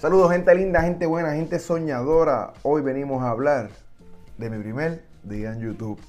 Saludos 0.00 0.32
gente 0.32 0.54
linda, 0.54 0.80
gente 0.80 1.04
buena, 1.04 1.34
gente 1.34 1.58
soñadora. 1.58 2.54
Hoy 2.62 2.80
venimos 2.80 3.22
a 3.22 3.28
hablar 3.28 3.68
de 4.38 4.48
mi 4.48 4.58
primer 4.58 5.04
día 5.24 5.52
en 5.52 5.60
YouTube. 5.60 6.00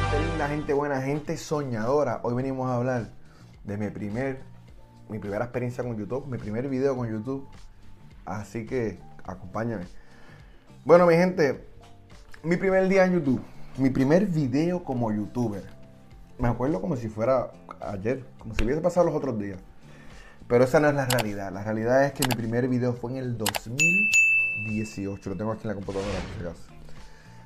Gente 0.00 0.20
linda, 0.28 0.48
gente 0.48 0.72
buena, 0.72 1.00
gente 1.00 1.36
soñadora. 1.36 2.18
Hoy 2.24 2.34
venimos 2.34 2.68
a 2.68 2.74
hablar 2.74 3.10
de 3.62 3.76
mi 3.76 3.88
primer, 3.88 4.40
mi 5.08 5.20
primera 5.20 5.44
experiencia 5.44 5.84
con 5.84 5.96
YouTube, 5.96 6.26
mi 6.26 6.36
primer 6.36 6.68
video 6.68 6.96
con 6.96 7.08
YouTube. 7.08 7.46
Así 8.24 8.66
que 8.66 8.98
acompáñame. 9.22 9.84
Bueno, 10.84 11.06
mi 11.06 11.14
gente, 11.14 11.68
mi 12.42 12.56
primer 12.56 12.88
día 12.88 13.04
en 13.04 13.12
YouTube, 13.12 13.44
mi 13.76 13.90
primer 13.90 14.26
video 14.26 14.82
como 14.82 15.12
youtuber. 15.12 15.77
Me 16.38 16.48
acuerdo 16.48 16.80
como 16.80 16.96
si 16.96 17.08
fuera 17.08 17.50
ayer, 17.80 18.24
como 18.38 18.54
si 18.54 18.64
hubiese 18.64 18.80
pasado 18.80 19.06
los 19.06 19.14
otros 19.14 19.38
días. 19.38 19.58
Pero 20.46 20.64
esa 20.64 20.80
no 20.80 20.88
es 20.88 20.94
la 20.94 21.06
realidad. 21.06 21.52
La 21.52 21.62
realidad 21.64 22.04
es 22.04 22.12
que 22.12 22.26
mi 22.28 22.34
primer 22.34 22.68
video 22.68 22.92
fue 22.92 23.10
en 23.12 23.16
el 23.18 23.36
2018. 23.36 25.30
Lo 25.30 25.36
tengo 25.36 25.52
aquí 25.52 25.62
en 25.64 25.68
la 25.68 25.74
computadora, 25.74 26.08
por 26.10 26.34
si 26.34 26.40
acaso. 26.46 26.62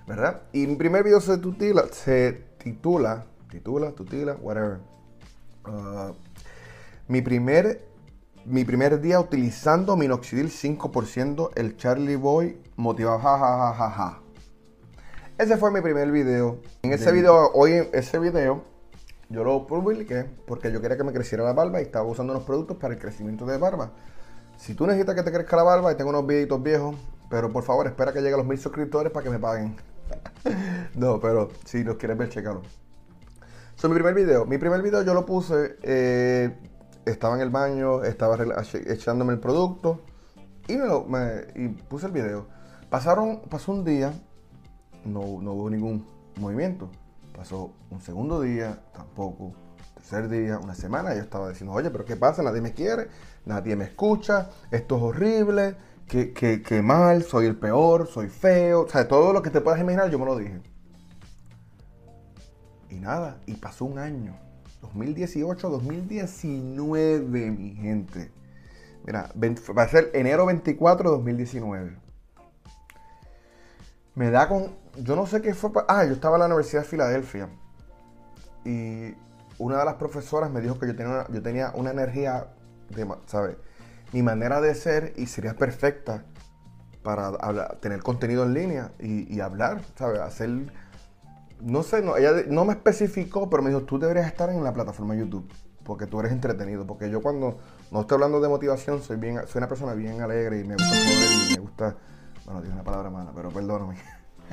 ¿Verdad? 0.07 0.43
Y 0.53 0.67
mi 0.67 0.77
primer 0.77 1.03
video 1.05 1.21
se 1.21 1.39
titula, 1.39 1.87
se 1.91 2.45
titula, 2.59 3.25
titula, 3.51 3.93
tutila, 3.93 4.37
whatever. 4.41 4.79
Uh, 5.67 6.13
mi 7.09 7.23
primer 7.23 7.93
mi 8.45 8.65
primer 8.65 9.01
día 9.01 9.21
utilizando 9.21 9.97
minoxidil 9.97 10.51
5%, 10.51 11.51
el 11.55 11.77
Charlie 11.77 12.17
Boy 12.17 12.59
motivado, 12.77 13.21
ja, 13.21 14.21
Ese 15.39 15.57
fue 15.57 15.71
mi 15.71 15.81
primer 15.81 16.11
video. 16.11 16.59
En 16.83 16.93
ese 16.93 17.13
video, 17.13 17.53
hoy 17.53 17.89
ese 17.93 18.19
video, 18.19 18.65
yo 19.33 19.45
lo 19.45 19.67
publiqué 19.67 20.25
porque 20.47 20.71
yo 20.71 20.81
quería 20.81 20.97
que 20.97 21.05
me 21.05 21.13
creciera 21.13 21.43
la 21.43 21.53
barba 21.53 21.81
y 21.81 21.85
estaba 21.85 22.07
usando 22.07 22.33
unos 22.33 22.45
productos 22.45 22.77
para 22.77 22.95
el 22.95 23.01
crecimiento 23.01 23.47
de 23.47 23.59
barba. 23.59 23.91
Si 24.57 24.75
tú 24.75 24.87
necesitas 24.87 25.15
que 25.15 25.23
te 25.23 25.33
crezca 25.33 25.57
la 25.57 25.65
barba 25.65 25.91
y 25.91 25.97
tengo 25.97 26.11
unos 26.11 26.27
videitos 26.27 26.63
viejos, 26.63 26.95
pero 27.29 27.51
por 27.51 27.65
favor 27.65 27.87
espera 27.87 28.13
que 28.13 28.21
lleguen 28.21 28.37
los 28.37 28.47
mil 28.47 28.59
suscriptores 28.59 29.11
para 29.11 29.25
que 29.25 29.31
me 29.31 29.39
paguen. 29.39 29.77
no, 30.95 31.19
pero 31.19 31.49
si 31.65 31.83
los 31.83 31.97
quieres 31.97 32.19
ver, 32.19 32.29
chécalo. 32.29 32.63
So, 33.75 33.89
mi 33.89 33.95
primer 33.95 34.15
video. 34.15 34.45
Mi 34.45 34.59
primer 34.59 34.83
video 34.83 35.03
yo 35.03 35.15
lo 35.15 35.27
puse 35.27 35.77
eh, 35.83 36.55
estaba 37.05 37.35
en 37.35 37.41
el 37.41 37.51
baño, 37.51 38.05
estaba 38.05 38.39
echándome 38.87 39.33
el 39.33 39.41
producto 39.41 40.01
y, 40.69 40.77
me, 40.77 41.47
y 41.55 41.69
puse 41.69 42.07
el 42.07 42.13
video. 42.13 42.47
Pasaron, 42.91 43.41
pasó 43.49 43.73
un 43.73 43.85
día, 43.85 44.13
no, 45.05 45.21
hubo 45.21 45.71
ningún 45.71 46.07
movimiento. 46.37 46.91
Pasó 47.37 47.75
un 47.91 48.01
segundo 48.01 48.41
día, 48.41 48.83
tampoco. 48.93 49.55
Tercer 49.95 50.29
día, 50.29 50.59
una 50.59 50.75
semana, 50.75 51.15
yo 51.15 51.21
estaba 51.21 51.49
diciendo, 51.49 51.73
oye, 51.73 51.91
pero 51.91 52.05
¿qué 52.05 52.17
pasa? 52.17 52.43
Nadie 52.43 52.61
me 52.61 52.73
quiere, 52.73 53.09
nadie 53.45 53.77
me 53.77 53.85
escucha, 53.85 54.51
esto 54.71 54.97
es 54.97 55.03
horrible, 55.03 55.77
qué, 56.07 56.33
qué 56.33 56.83
mal, 56.83 57.23
soy 57.23 57.47
el 57.47 57.57
peor, 57.57 58.07
soy 58.07 58.29
feo. 58.29 58.83
O 58.83 58.89
sea, 58.89 59.07
todo 59.09 59.33
lo 59.33 59.43
que 59.43 59.51
te 59.51 59.61
puedas 59.61 59.81
imaginar, 59.81 60.11
yo 60.11 60.19
me 60.19 60.27
lo 60.27 60.37
dije. 60.37 60.61
Y 62.91 62.97
nada, 62.97 63.41
y 63.47 63.55
pasó 63.55 63.87
un 63.87 63.99
año 63.99 64.37
2018, 64.83 65.71
2019, 65.71 67.51
mi 67.51 67.75
gente. 67.77 68.31
Mira, 69.05 69.33
va 69.37 69.83
a 69.83 69.89
ser 69.89 70.11
enero 70.13 70.47
24 70.47 71.11
de 71.11 71.17
2019. 71.17 71.97
Me 74.15 74.31
da 74.31 74.49
con. 74.49 74.82
Yo 74.97 75.17
no 75.17 75.27
sé 75.27 75.41
qué 75.41 75.55
fue. 75.55 75.71
Ah, 75.89 76.05
yo 76.05 76.13
estaba 76.13 76.37
en 76.37 76.41
la 76.41 76.47
Universidad 76.47 76.83
de 76.83 76.89
Filadelfia. 76.89 77.49
Y 78.65 79.15
una 79.59 79.79
de 79.79 79.85
las 79.85 79.95
profesoras 79.95 80.51
me 80.51 80.61
dijo 80.61 80.79
que 80.79 80.87
yo 80.87 80.97
tenía 80.97 81.13
una, 81.13 81.29
yo 81.29 81.43
tenía 81.43 81.73
una 81.75 81.91
energía, 81.91 82.49
de, 82.91 83.09
¿sabes? 83.27 83.57
Mi 84.13 84.23
manera 84.23 84.61
de 84.61 84.75
ser 84.75 85.15
y 85.17 85.27
sería 85.27 85.55
perfecta 85.55 86.25
para 87.03 87.69
tener 87.81 88.03
contenido 88.03 88.45
en 88.45 88.55
línea 88.55 88.93
y, 89.01 89.41
hablar, 89.41 89.83
¿sabes? 89.97 90.21
Hacer 90.21 90.51
no 91.61 91.83
sé, 91.83 92.03
no, 92.03 92.17
ella 92.17 92.45
no 92.49 92.65
me 92.65 92.73
especificó, 92.73 93.49
pero 93.49 93.63
me 93.63 93.71
dijo, 93.71 93.83
tú 93.83 93.99
deberías 93.99 94.27
estar 94.27 94.51
en 94.51 94.65
la 94.65 94.73
plataforma 94.73 95.15
YouTube, 95.15 95.49
porque 95.85 96.07
tú 96.07 96.19
eres 96.19 96.33
entretenido, 96.33 96.87
porque 96.87 97.09
yo 97.09 97.23
cuando 97.23 97.59
no 97.93 98.01
estoy 98.01 98.17
hablando 98.17 98.41
de 98.41 98.49
motivación, 98.49 99.01
soy 99.01 99.17
bien, 99.17 99.39
soy 99.47 99.59
una 99.59 99.69
persona 99.69 99.95
bien 99.95 100.21
alegre 100.21 100.61
y 100.61 100.65
me 100.65 100.75
gusta 100.75 100.89
joder 100.89 101.31
y 101.31 101.55
me 101.55 101.61
gusta, 101.61 101.97
bueno, 102.45 102.61
tiene 102.61 102.75
una 102.75 102.85
palabra 102.85 103.11
mala, 103.11 103.33
pero 103.35 103.51
perdóname. 103.51 103.97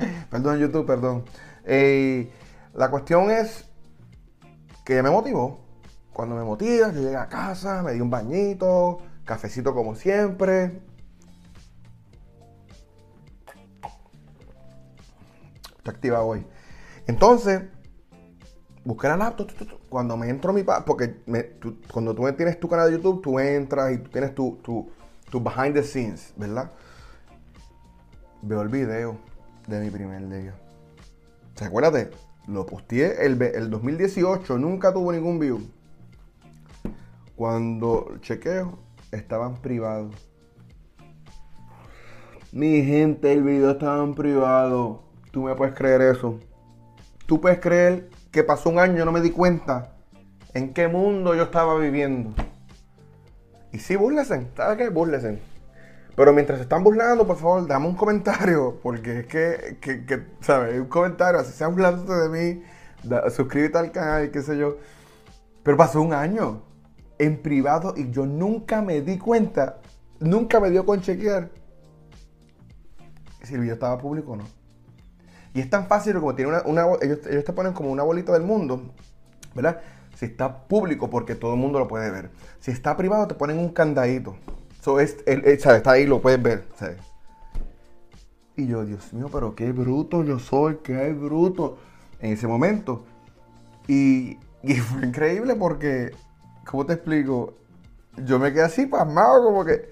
perdón 0.30 0.58
YouTube, 0.58 0.86
perdón. 0.86 1.24
La 2.74 2.90
cuestión 2.90 3.30
es 3.30 3.68
que 4.84 5.02
me 5.02 5.10
motivó. 5.10 5.60
Cuando 6.12 6.34
me 6.34 6.42
motiva, 6.42 6.92
yo 6.92 7.00
llegué 7.00 7.16
a 7.16 7.28
casa, 7.28 7.82
me 7.82 7.92
di 7.92 8.00
un 8.00 8.10
bañito, 8.10 8.98
cafecito 9.24 9.74
como 9.74 9.94
siempre. 9.94 10.82
Está 15.78 15.92
activa 15.92 16.22
hoy. 16.22 16.46
Entonces, 17.06 17.62
busqué 18.84 19.08
la 19.08 19.16
laptop. 19.16 19.50
Cuando 19.88 20.16
me 20.16 20.28
entro 20.28 20.52
mi 20.52 20.62
porque 20.86 21.22
cuando 21.92 22.14
tú 22.14 22.30
tienes 22.36 22.60
tu 22.60 22.68
canal 22.68 22.90
de 22.90 22.96
YouTube, 22.96 23.22
tú 23.22 23.38
entras 23.38 23.92
y 23.92 23.98
tú 23.98 24.10
tienes 24.10 24.34
tu, 24.34 24.58
tu, 24.62 25.40
behind 25.40 25.74
the 25.74 25.82
scenes, 25.82 26.32
¿verdad? 26.36 26.70
Veo 28.42 28.62
el 28.62 28.68
video 28.68 29.29
de 29.70 29.80
mi 29.80 29.90
primer 29.90 30.28
día. 30.28 30.54
¿Se 31.54 31.64
acuérdate? 31.64 32.10
Lo 32.48 32.66
posteé 32.66 33.24
el, 33.24 33.40
el 33.40 33.70
2018, 33.70 34.58
nunca 34.58 34.92
tuvo 34.92 35.12
ningún 35.12 35.38
view. 35.38 35.60
Cuando 37.36 38.18
chequeo, 38.20 38.78
estaban 39.12 39.56
privados. 39.62 40.14
Mi 42.52 42.82
gente, 42.84 43.32
el 43.32 43.44
video 43.44 43.70
estaba 43.70 44.02
en 44.02 44.14
privado. 44.14 45.04
Tú 45.30 45.44
me 45.44 45.54
puedes 45.54 45.74
creer 45.74 46.02
eso. 46.02 46.40
Tú 47.26 47.40
puedes 47.40 47.60
creer 47.60 48.10
que 48.32 48.42
pasó 48.42 48.70
un 48.70 48.80
año 48.80 49.02
y 49.02 49.04
no 49.04 49.12
me 49.12 49.20
di 49.20 49.30
cuenta 49.30 49.94
en 50.52 50.74
qué 50.74 50.88
mundo 50.88 51.34
yo 51.36 51.44
estaba 51.44 51.78
viviendo. 51.78 52.34
Y 53.72 53.78
sí, 53.78 53.94
burlesen, 53.94 54.50
¿sabes 54.56 54.78
qué? 54.78 54.88
Burlesen. 54.88 55.49
Pero 56.20 56.34
mientras 56.34 56.60
están 56.60 56.84
burlando, 56.84 57.26
por 57.26 57.38
favor, 57.38 57.66
dame 57.66 57.86
un 57.86 57.94
comentario, 57.94 58.78
porque 58.82 59.20
es 59.20 59.26
que, 59.26 59.78
que, 59.80 60.26
¿sabes? 60.42 60.78
Un 60.78 60.84
comentario, 60.84 61.40
así 61.40 61.50
sea 61.50 61.68
burlando 61.68 62.14
de 62.14 62.28
mí, 62.28 62.62
suscríbete 63.34 63.78
al 63.78 63.90
canal, 63.90 64.30
qué 64.30 64.42
sé 64.42 64.58
yo. 64.58 64.76
Pero 65.62 65.78
pasó 65.78 66.02
un 66.02 66.12
año 66.12 66.60
en 67.18 67.40
privado 67.40 67.94
y 67.96 68.10
yo 68.10 68.26
nunca 68.26 68.82
me 68.82 69.00
di 69.00 69.16
cuenta, 69.16 69.78
nunca 70.18 70.60
me 70.60 70.68
dio 70.68 70.84
con 70.84 71.00
chequear 71.00 71.48
si 73.42 73.54
el 73.54 73.60
video 73.60 73.72
estaba 73.72 73.96
público 73.96 74.32
o 74.32 74.36
no. 74.36 74.44
Y 75.54 75.60
es 75.60 75.70
tan 75.70 75.86
fácil 75.86 76.12
como 76.20 76.34
tiene 76.34 76.52
una, 76.66 76.84
ellos, 77.00 77.22
te 77.22 77.52
ponen 77.54 77.72
como 77.72 77.90
una 77.90 78.02
bolita 78.02 78.34
del 78.34 78.42
mundo, 78.42 78.92
¿verdad? 79.54 79.80
Si 80.16 80.26
está 80.26 80.68
público, 80.68 81.08
porque 81.08 81.34
todo 81.34 81.54
el 81.54 81.60
mundo 81.60 81.78
lo 81.78 81.88
puede 81.88 82.10
ver. 82.10 82.30
Si 82.58 82.72
está 82.72 82.94
privado, 82.98 83.26
te 83.26 83.36
ponen 83.36 83.58
un 83.58 83.70
candadito. 83.70 84.36
So, 84.80 84.98
es, 84.98 85.16
Está 85.26 85.92
ahí, 85.92 86.06
lo 86.06 86.20
puedes 86.20 86.42
ver. 86.42 86.64
Y 88.56 88.66
yo, 88.66 88.84
Dios 88.84 89.12
mío, 89.12 89.28
pero 89.32 89.54
qué 89.54 89.72
bruto 89.72 90.24
yo 90.24 90.38
soy, 90.38 90.78
qué 90.82 91.12
bruto 91.12 91.78
en 92.20 92.32
ese 92.32 92.46
momento. 92.46 93.04
Y, 93.86 94.38
y 94.62 94.74
fue 94.80 95.06
increíble 95.06 95.54
porque, 95.54 96.12
¿cómo 96.66 96.86
te 96.86 96.94
explico? 96.94 97.54
Yo 98.24 98.38
me 98.38 98.52
quedé 98.52 98.62
así 98.62 98.86
pasmado, 98.86 99.44
como 99.44 99.64
que. 99.64 99.88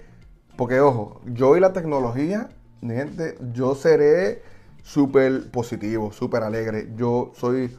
Porque, 0.55 0.79
ojo, 0.79 1.21
yo 1.25 1.55
y 1.55 1.59
la 1.59 1.71
tecnología, 1.71 2.49
gente, 2.81 3.37
yo 3.53 3.75
seré 3.75 4.41
súper 4.83 5.49
positivo, 5.51 6.11
súper 6.11 6.43
alegre. 6.43 6.89
Yo 6.95 7.31
soy. 7.35 7.75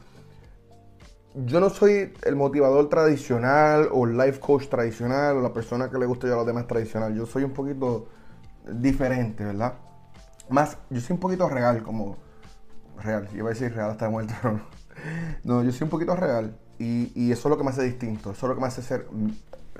Yo 1.33 1.61
no 1.61 1.69
soy 1.69 2.13
el 2.23 2.35
motivador 2.35 2.89
tradicional 2.89 3.87
o 3.91 4.05
el 4.05 4.17
life 4.17 4.39
coach 4.39 4.67
tradicional 4.67 5.37
o 5.37 5.41
la 5.41 5.53
persona 5.53 5.89
que 5.89 5.97
le 5.97 6.05
gusta 6.05 6.27
ya 6.27 6.33
a 6.33 6.37
los 6.37 6.45
demás 6.45 6.67
tradicional. 6.67 7.15
Yo 7.15 7.25
soy 7.25 7.43
un 7.43 7.51
poquito 7.51 8.07
diferente, 8.67 9.45
¿verdad? 9.45 9.75
Más, 10.49 10.77
yo 10.89 10.99
soy 10.99 11.13
un 11.13 11.19
poquito 11.19 11.47
real, 11.47 11.83
como. 11.83 12.17
Real, 13.01 13.27
yo 13.29 13.37
iba 13.37 13.47
a 13.47 13.53
decir 13.53 13.73
real 13.73 13.91
hasta 13.91 14.09
muerto, 14.09 14.33
no. 14.43 14.61
No, 15.43 15.63
yo 15.63 15.71
soy 15.71 15.85
un 15.85 15.89
poquito 15.89 16.15
real. 16.15 16.57
Y, 16.77 17.11
y, 17.15 17.31
eso 17.31 17.47
es 17.47 17.49
lo 17.51 17.57
que 17.57 17.63
me 17.63 17.69
hace 17.69 17.83
distinto. 17.83 18.31
Eso 18.31 18.45
es 18.45 18.49
lo 18.49 18.55
que 18.55 18.61
me 18.61 18.67
hace 18.67 18.81
ser. 18.81 19.07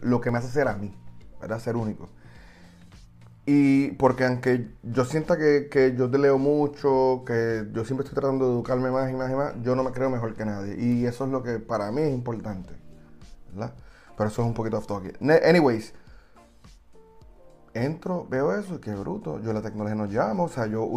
Lo 0.02 0.22
que 0.22 0.31
me 0.31 0.38
hace 0.38 0.48
ser 0.48 0.68
a 0.70 0.75
mí, 0.75 0.96
¿verdad? 1.42 1.60
Ser 1.60 1.75
único. 1.75 2.10
Y 3.46 3.92
porque 3.94 4.26
aunque 4.26 4.68
yo 4.84 5.04
sienta 5.04 5.38
que, 5.38 5.96
yo 5.98 6.10
te 6.10 6.18
leo 6.18 6.38
mucho, 6.38 7.24
que 7.26 7.68
yo 7.72 7.84
siempre 7.86 8.06
estoy 8.06 8.20
tratando 8.20 8.46
de 8.46 8.54
educarme 8.54 8.92
más 8.92 9.10
y 9.10 9.14
más 9.14 9.32
y 9.32 9.36
más, 9.36 9.54
yo 9.64 9.76
no 9.76 9.84
me 9.84 9.92
creo 9.92 10.10
mejor 10.10 10.36
que 10.36 10.46
nadie. 10.46 10.76
Y 10.78 11.06
eso 11.06 11.26
es 11.26 11.32
lo 11.32 11.42
que 11.42 11.60
para 11.60 11.92
mí 11.92 12.02
es 12.02 12.14
importante. 12.14 12.74
¿Verdad? 13.52 13.74
Pero 14.16 14.30
eso 14.30 14.42
es 14.44 14.48
un 14.48 14.54
poquito 14.54 14.78
off 14.78 14.86
topic. 14.86 15.18
Anyways, 15.22 15.94
entro, 17.74 18.28
veo 18.30 18.54
eso, 18.54 18.80
qué 18.80 18.94
bruto. 18.94 19.40
Yo 19.42 19.54
la 19.54 19.62
tecnología 19.62 19.96
nos 19.96 20.12
llama, 20.12 20.44
o 20.44 20.50
sea, 20.50 20.68
yo, 20.68 20.88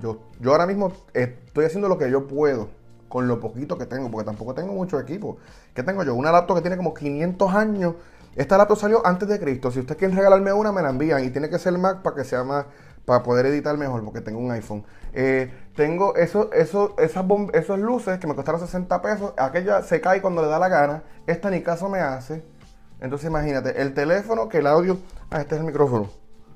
yo, 0.00 0.20
yo 0.40 0.52
ahora 0.52 0.66
mismo 0.66 0.92
estoy 1.14 1.64
haciendo 1.64 1.88
lo 1.88 1.96
que 1.96 2.10
yo 2.10 2.26
puedo 2.26 2.68
con 3.08 3.28
lo 3.28 3.40
poquito 3.40 3.78
que 3.78 3.86
tengo, 3.86 4.10
porque 4.10 4.26
tampoco 4.26 4.54
tengo 4.54 4.72
mucho 4.72 4.98
equipo. 5.00 5.38
¿Qué 5.74 5.82
tengo 5.82 6.02
yo? 6.02 6.14
Una 6.14 6.32
laptop 6.32 6.56
que 6.56 6.62
tiene 6.62 6.76
como 6.76 6.92
500 6.92 7.54
años. 7.54 7.94
Esta 8.36 8.58
laptop 8.58 8.78
salió 8.78 9.06
antes 9.06 9.28
de 9.28 9.40
Cristo. 9.40 9.70
Si 9.70 9.80
ustedes 9.80 9.98
quieren 9.98 10.16
regalarme 10.16 10.52
una, 10.52 10.70
me 10.70 10.82
la 10.82 10.90
envían. 10.90 11.24
Y 11.24 11.30
tiene 11.30 11.50
que 11.50 11.58
ser 11.58 11.76
Mac 11.78 12.02
para 12.02 12.14
que 12.14 12.24
sea 12.24 12.44
más, 12.44 12.66
para 13.04 13.22
poder 13.22 13.46
editar 13.46 13.76
mejor, 13.76 14.04
porque 14.04 14.20
tengo 14.20 14.38
un 14.38 14.50
iPhone. 14.52 14.84
Eh, 15.12 15.50
tengo 15.74 16.14
eso, 16.16 16.52
eso, 16.52 16.94
esas 16.98 17.78
luces 17.78 18.18
que 18.18 18.26
me 18.26 18.34
costaron 18.34 18.60
60 18.60 19.02
pesos. 19.02 19.32
Aquella 19.38 19.82
se 19.82 20.00
cae 20.00 20.20
cuando 20.20 20.42
le 20.42 20.48
da 20.48 20.58
la 20.58 20.68
gana. 20.68 21.02
Esta 21.26 21.50
ni 21.50 21.62
caso 21.62 21.88
me 21.88 22.00
hace. 22.00 22.44
Entonces 23.00 23.28
imagínate, 23.28 23.80
el 23.80 23.94
teléfono 23.94 24.48
que 24.48 24.58
el 24.58 24.66
audio. 24.66 24.98
Ah, 25.30 25.40
este 25.40 25.54
es 25.54 25.60
el 25.60 25.66
micrófono. 25.66 26.10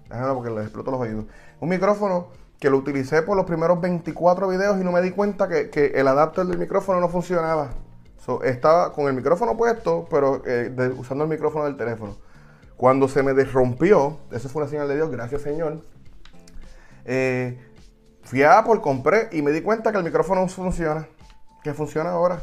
Déjame 0.08 0.34
porque 0.34 0.50
le 0.50 0.62
exploto 0.62 0.90
los 0.90 1.00
oídos. 1.00 1.24
Un 1.60 1.68
micrófono 1.68 2.28
que 2.58 2.68
lo 2.68 2.76
utilicé 2.76 3.22
por 3.22 3.36
los 3.36 3.46
primeros 3.46 3.80
24 3.80 4.48
videos 4.48 4.78
y 4.78 4.84
no 4.84 4.92
me 4.92 5.00
di 5.00 5.12
cuenta 5.12 5.48
que, 5.48 5.92
el 5.94 6.06
adapter 6.06 6.44
del 6.44 6.58
micrófono 6.58 7.00
no 7.00 7.08
funcionaba. 7.08 7.70
Estaba 8.44 8.92
con 8.92 9.06
el 9.06 9.14
micrófono 9.14 9.56
puesto, 9.56 10.06
pero 10.10 10.42
eh, 10.46 10.72
usando 10.96 11.24
el 11.24 11.30
micrófono 11.30 11.64
del 11.64 11.76
teléfono. 11.76 12.16
Cuando 12.76 13.08
se 13.08 13.22
me 13.22 13.34
desrompió, 13.34 14.18
eso 14.30 14.48
fue 14.48 14.62
una 14.62 14.70
señal 14.70 14.88
de 14.88 14.96
Dios, 14.96 15.10
gracias 15.10 15.42
Señor. 15.42 15.82
Eh, 17.04 17.58
fui 18.22 18.42
a 18.42 18.58
Apple, 18.58 18.80
compré 18.80 19.28
y 19.32 19.42
me 19.42 19.50
di 19.50 19.60
cuenta 19.60 19.92
que 19.92 19.98
el 19.98 20.04
micrófono 20.04 20.46
funciona. 20.48 21.06
Que 21.62 21.74
funciona 21.74 22.10
ahora. 22.10 22.40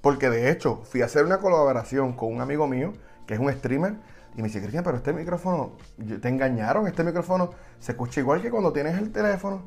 Porque 0.00 0.30
de 0.30 0.50
hecho, 0.50 0.82
fui 0.84 1.02
a 1.02 1.06
hacer 1.06 1.24
una 1.24 1.38
colaboración 1.38 2.14
con 2.14 2.32
un 2.32 2.40
amigo 2.40 2.66
mío, 2.66 2.92
que 3.26 3.34
es 3.34 3.40
un 3.40 3.52
streamer, 3.52 3.94
y 4.34 4.42
me 4.42 4.48
dice, 4.48 4.60
Cristian, 4.60 4.84
pero 4.84 4.96
este 4.96 5.12
micrófono, 5.12 5.72
te 6.20 6.28
engañaron, 6.28 6.86
este 6.86 7.04
micrófono 7.04 7.50
se 7.78 7.92
escucha 7.92 8.20
igual 8.20 8.40
que 8.42 8.50
cuando 8.50 8.72
tienes 8.72 8.96
el 8.98 9.10
teléfono. 9.12 9.62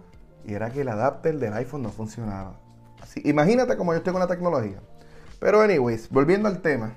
Y 0.46 0.54
era 0.54 0.70
que 0.72 0.82
el 0.82 0.90
adapter 0.90 1.38
del 1.38 1.54
iPhone 1.54 1.84
no 1.84 1.90
funcionaba. 1.90 2.60
Así, 3.02 3.22
imagínate 3.26 3.76
cómo 3.78 3.94
yo 3.94 3.98
estoy 3.98 4.14
con 4.14 4.22
la 4.22 4.28
tecnología. 4.28 4.82
Pero 5.44 5.60
anyways, 5.60 6.10
volviendo 6.10 6.48
al 6.48 6.62
tema. 6.62 6.94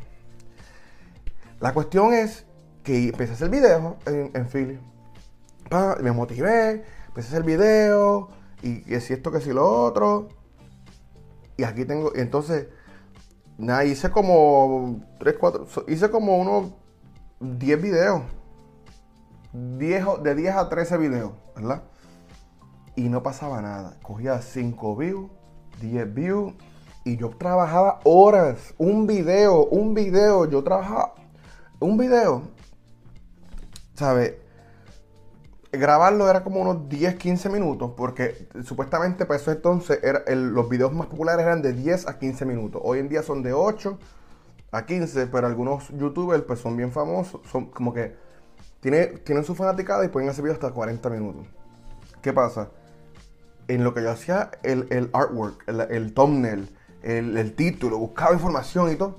La 1.59 1.75
cuestión 1.75 2.15
es 2.15 2.47
que 2.85 3.09
empecé 3.09 3.33
a 3.33 3.35
hacer 3.35 3.49
video 3.49 3.97
en, 4.07 4.31
en 4.35 4.49
Philly. 4.49 4.79
me 6.01 6.13
motivé, 6.13 6.85
empecé 7.09 7.27
a 7.27 7.31
hacer 7.31 7.43
video, 7.43 8.29
y 8.63 8.83
que 8.83 9.01
si 9.01 9.15
esto, 9.15 9.33
que 9.33 9.41
si 9.41 9.53
lo 9.53 9.69
otro. 9.69 10.29
Y 11.57 11.65
aquí 11.65 11.85
tengo, 11.87 12.13
y 12.15 12.21
entonces, 12.21 12.69
nada, 13.59 13.85
hice 13.85 14.11
como 14.11 15.01
3, 15.19 15.35
4, 15.41 15.67
hice 15.89 16.09
como 16.09 16.39
unos 16.39 16.73
10 17.41 17.83
videos. 17.83 18.23
10, 19.53 20.23
de 20.23 20.35
10 20.37 20.55
a 20.55 20.69
13 20.69 20.99
videos, 20.99 21.33
¿verdad? 21.57 21.83
Y 22.95 23.09
no 23.09 23.25
pasaba 23.25 23.61
nada. 23.61 23.97
Cogía 24.03 24.41
5 24.41 24.95
views, 24.95 25.33
10 25.81 26.15
views. 26.15 26.55
Y 27.07 27.17
yo 27.17 27.31
trabajaba 27.31 28.01
horas. 28.03 28.75
Un 28.79 29.07
video, 29.07 29.65
un 29.67 29.95
video. 29.95 30.45
Yo 30.47 30.65
trabajaba 30.65 31.15
un 31.79 31.97
video. 31.97 32.43
¿Sabes? 33.95 34.35
Grabarlo 35.71 36.29
era 36.29 36.43
como 36.43 36.61
unos 36.61 36.89
10, 36.89 37.15
15 37.15 37.49
minutos. 37.49 37.93
Porque 37.97 38.49
supuestamente 38.65 39.25
para 39.25 39.39
eso 39.39 39.53
entonces 39.53 40.01
los 40.27 40.69
videos 40.69 40.93
más 40.93 41.07
populares 41.07 41.47
eran 41.47 41.63
de 41.63 41.75
10 41.75 42.09
a 42.09 42.19
15 42.19 42.45
minutos. 42.45 42.83
Hoy 42.85 42.99
en 42.99 43.09
día 43.09 43.23
son 43.23 43.45
de 43.45 43.53
8 43.53 43.97
a 44.73 44.85
15, 44.85 45.29
pero 45.29 45.47
algunos 45.47 45.89
youtubers 45.91 46.43
pues 46.43 46.59
son 46.59 46.77
bien 46.77 46.91
famosos, 46.91 47.41
son 47.53 47.67
como 47.67 47.95
que 47.95 48.17
tiene, 48.81 49.07
tienen 49.07 49.45
su 49.45 49.55
fanaticada 49.55 50.05
y 50.05 50.09
pueden 50.09 50.29
hacer 50.29 50.43
videos 50.43 50.59
hasta 50.59 50.75
40 50.75 51.09
minutos. 51.11 51.47
¿Qué 52.21 52.33
pasa? 52.33 52.71
En 53.69 53.85
lo 53.85 53.95
que 53.95 54.03
yo 54.03 54.11
hacía 54.11 54.51
el, 54.65 55.09
artwork, 55.13 55.63
el, 55.69 56.13
thumbnail, 56.13 56.76
el, 57.07 57.55
título, 57.55 57.99
buscaba 57.99 58.33
información 58.33 58.93
y 58.93 58.97
todo, 58.97 59.17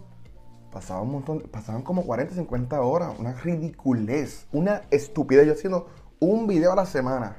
pasaba 0.71 1.01
un 1.01 1.11
montón, 1.11 1.39
pasaban 1.51 1.81
como 1.81 2.03
40, 2.05 2.35
50 2.35 2.81
horas, 2.81 3.13
una 3.17 3.33
ridiculez, 3.33 4.47
una 4.51 4.81
estupidez. 4.91 5.47
Yo 5.47 5.53
haciendo 5.53 5.87
un 6.19 6.47
video 6.47 6.73
a 6.73 6.75
la 6.75 6.85
semana. 6.85 7.37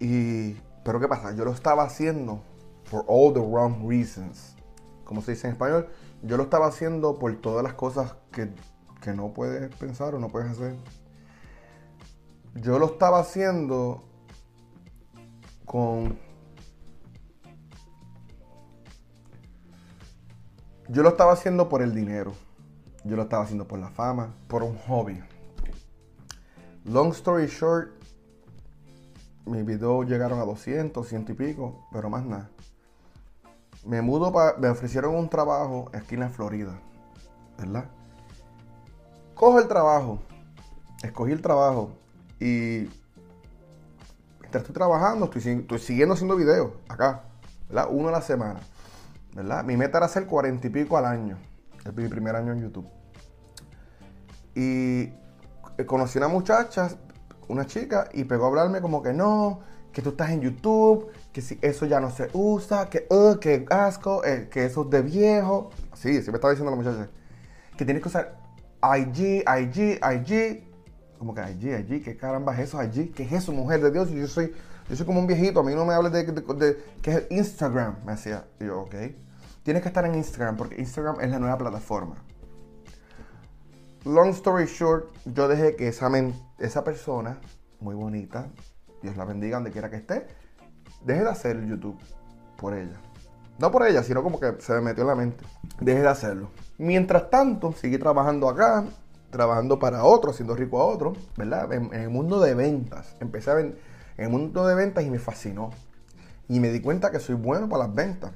Y, 0.00 0.54
pero 0.84 1.00
¿qué 1.00 1.08
pasa? 1.08 1.34
Yo 1.34 1.44
lo 1.44 1.52
estaba 1.52 1.82
haciendo 1.82 2.42
for 2.84 3.04
all 3.06 3.32
the 3.34 3.40
wrong 3.40 3.88
reasons 3.88 4.58
como 5.08 5.22
se 5.22 5.32
dice 5.32 5.46
en 5.46 5.54
español, 5.54 5.88
yo 6.22 6.36
lo 6.36 6.42
estaba 6.42 6.66
haciendo 6.66 7.18
por 7.18 7.34
todas 7.36 7.64
las 7.64 7.72
cosas 7.72 8.14
que, 8.30 8.50
no 9.14 9.32
puedes 9.32 9.74
pensar 9.76 10.14
o 10.14 10.18
no 10.18 10.28
puedes 10.28 10.50
hacer. 10.50 10.76
Yo 12.56 12.78
lo 12.78 12.84
estaba 12.84 13.20
haciendo 13.20 14.04
con... 15.64 16.18
Yo 20.88 21.02
lo 21.02 21.10
estaba 21.10 21.32
haciendo 21.32 21.68
por 21.68 21.82
el 21.82 21.94
dinero. 21.94 22.32
Yo 23.04 23.16
lo 23.16 23.22
estaba 23.22 23.44
haciendo 23.44 23.66
por 23.66 23.78
la 23.78 23.90
fama, 23.90 24.34
por 24.48 24.62
un 24.62 24.76
hobby. 24.78 25.22
Long 26.84 27.10
story 27.10 27.46
short, 27.46 27.90
mis 29.44 29.64
videos 29.64 30.06
llegaron 30.06 30.40
a 30.40 30.44
200, 30.44 31.06
100 31.06 31.26
y 31.28 31.32
pico, 31.34 31.86
pero 31.92 32.10
más 32.10 32.24
nada 32.24 32.50
me 33.84 34.02
mudo 34.02 34.32
para. 34.32 34.56
Me 34.58 34.68
ofrecieron 34.68 35.14
un 35.14 35.28
trabajo 35.28 35.90
aquí 35.92 36.14
en 36.14 36.20
la 36.20 36.28
Florida, 36.28 36.78
¿verdad? 37.58 37.86
Cojo 39.34 39.58
el 39.58 39.68
trabajo, 39.68 40.18
escogí 41.02 41.32
el 41.32 41.42
trabajo 41.42 41.90
y. 42.40 42.88
Mientras 44.40 44.62
estoy 44.62 44.74
trabajando, 44.74 45.26
estoy, 45.26 45.78
siguiendo 45.78 46.14
haciendo 46.14 46.34
videos 46.34 46.72
acá, 46.88 47.24
¿verdad? 47.68 47.88
Uno 47.90 48.08
a 48.08 48.12
la 48.12 48.22
semana, 48.22 48.60
¿verdad? 49.34 49.64
Mi 49.64 49.76
meta 49.76 49.98
era 49.98 50.06
hacer 50.06 50.26
cuarenta 50.26 50.66
y 50.66 50.70
pico 50.70 50.96
al 50.96 51.06
año. 51.06 51.38
Es 51.84 51.94
mi 51.94 52.08
primer 52.08 52.36
año 52.36 52.52
en 52.52 52.62
YouTube. 52.62 52.88
Y 54.54 55.12
conocí 55.86 56.18
una 56.18 56.28
muchacha, 56.28 56.88
una 57.48 57.66
chica, 57.66 58.08
y 58.12 58.24
pegó 58.24 58.46
a 58.46 58.48
hablarme 58.48 58.80
como 58.80 59.02
que 59.02 59.12
no, 59.12 59.60
que 59.92 60.02
tú 60.02 60.10
estás 60.10 60.30
en 60.30 60.40
YouTube, 60.40 61.10
que 61.32 61.40
si 61.40 61.58
eso 61.62 61.86
ya 61.86 62.00
no 62.00 62.10
se 62.10 62.28
usa, 62.32 62.88
que, 62.90 63.06
uh, 63.10 63.38
que 63.38 63.66
asco, 63.70 64.24
eh, 64.24 64.48
que 64.50 64.66
eso 64.66 64.82
es 64.82 64.90
de 64.90 65.02
viejo. 65.02 65.70
Sí, 65.94 66.22
sí 66.22 66.30
me 66.30 66.36
estaba 66.36 66.52
diciendo 66.52 66.70
la 66.70 66.76
muchacha. 66.76 67.08
Que 67.76 67.84
tienes 67.84 68.02
que 68.02 68.08
usar 68.08 68.36
IG, 68.82 69.44
IG, 69.46 70.00
IG. 70.02 70.64
Como 71.18 71.34
que 71.34 71.40
IG, 71.50 71.80
IG, 71.80 72.04
¿qué 72.04 72.16
caramba 72.16 72.54
es 72.54 72.68
eso? 72.68 72.82
IG, 72.82 73.12
¿qué 73.12 73.24
es 73.24 73.32
eso, 73.32 73.52
mujer 73.52 73.80
de 73.80 73.90
Dios? 73.90 74.10
Yo 74.10 74.26
soy, 74.26 74.52
yo 74.88 74.96
soy 74.96 75.06
como 75.06 75.20
un 75.20 75.26
viejito, 75.26 75.60
a 75.60 75.62
mí 75.62 75.74
no 75.74 75.84
me 75.84 75.94
hables 75.94 76.12
de, 76.12 76.24
de, 76.24 76.82
que 77.02 77.10
es 77.10 77.26
Instagram, 77.30 77.96
me 78.04 78.12
decía. 78.12 78.44
Yo, 78.60 78.80
ok. 78.80 78.94
Tienes 79.62 79.82
que 79.82 79.88
estar 79.88 80.04
en 80.06 80.14
Instagram 80.14 80.56
porque 80.56 80.80
Instagram 80.80 81.20
es 81.20 81.30
la 81.30 81.38
nueva 81.38 81.58
plataforma. 81.58 82.16
Long 84.04 84.30
story 84.30 84.66
short, 84.66 85.10
yo 85.26 85.48
dejé 85.48 85.76
que 85.76 85.88
esa, 85.88 86.10
esa 86.58 86.84
persona, 86.84 87.38
muy 87.80 87.94
bonita, 87.94 88.48
Dios 89.02 89.16
la 89.16 89.24
bendiga 89.24 89.56
donde 89.56 89.70
quiera 89.70 89.90
que 89.90 89.96
esté, 89.96 90.26
deje 91.04 91.22
de 91.22 91.28
hacer 91.28 91.64
YouTube 91.66 91.98
por 92.56 92.74
ella. 92.74 93.00
No 93.58 93.70
por 93.70 93.86
ella, 93.86 94.02
sino 94.02 94.22
como 94.22 94.38
que 94.38 94.54
se 94.60 94.72
me 94.74 94.80
metió 94.80 95.02
en 95.02 95.08
la 95.08 95.14
mente. 95.16 95.44
Deje 95.80 96.00
de 96.00 96.08
hacerlo. 96.08 96.50
Mientras 96.78 97.28
tanto, 97.28 97.72
seguí 97.72 97.98
trabajando 97.98 98.48
acá, 98.48 98.84
trabajando 99.30 99.78
para 99.78 100.04
otros, 100.04 100.36
haciendo 100.36 100.54
rico 100.54 100.80
a 100.80 100.84
otros, 100.84 101.18
¿verdad? 101.36 101.72
En, 101.72 101.92
el 101.92 102.08
mundo 102.08 102.40
de 102.40 102.54
ventas. 102.54 103.16
Empecé 103.20 103.50
a 103.50 103.54
en 104.18 104.24
el 104.24 104.30
mundo 104.30 104.66
de 104.66 104.74
ventas 104.74 105.04
y 105.04 105.10
me 105.10 105.18
fascinó. 105.18 105.70
Y 106.48 106.60
me 106.60 106.70
di 106.70 106.80
cuenta 106.80 107.10
que 107.10 107.20
soy 107.20 107.36
bueno 107.36 107.68
para 107.68 107.86
las 107.86 107.94
ventas. 107.94 108.32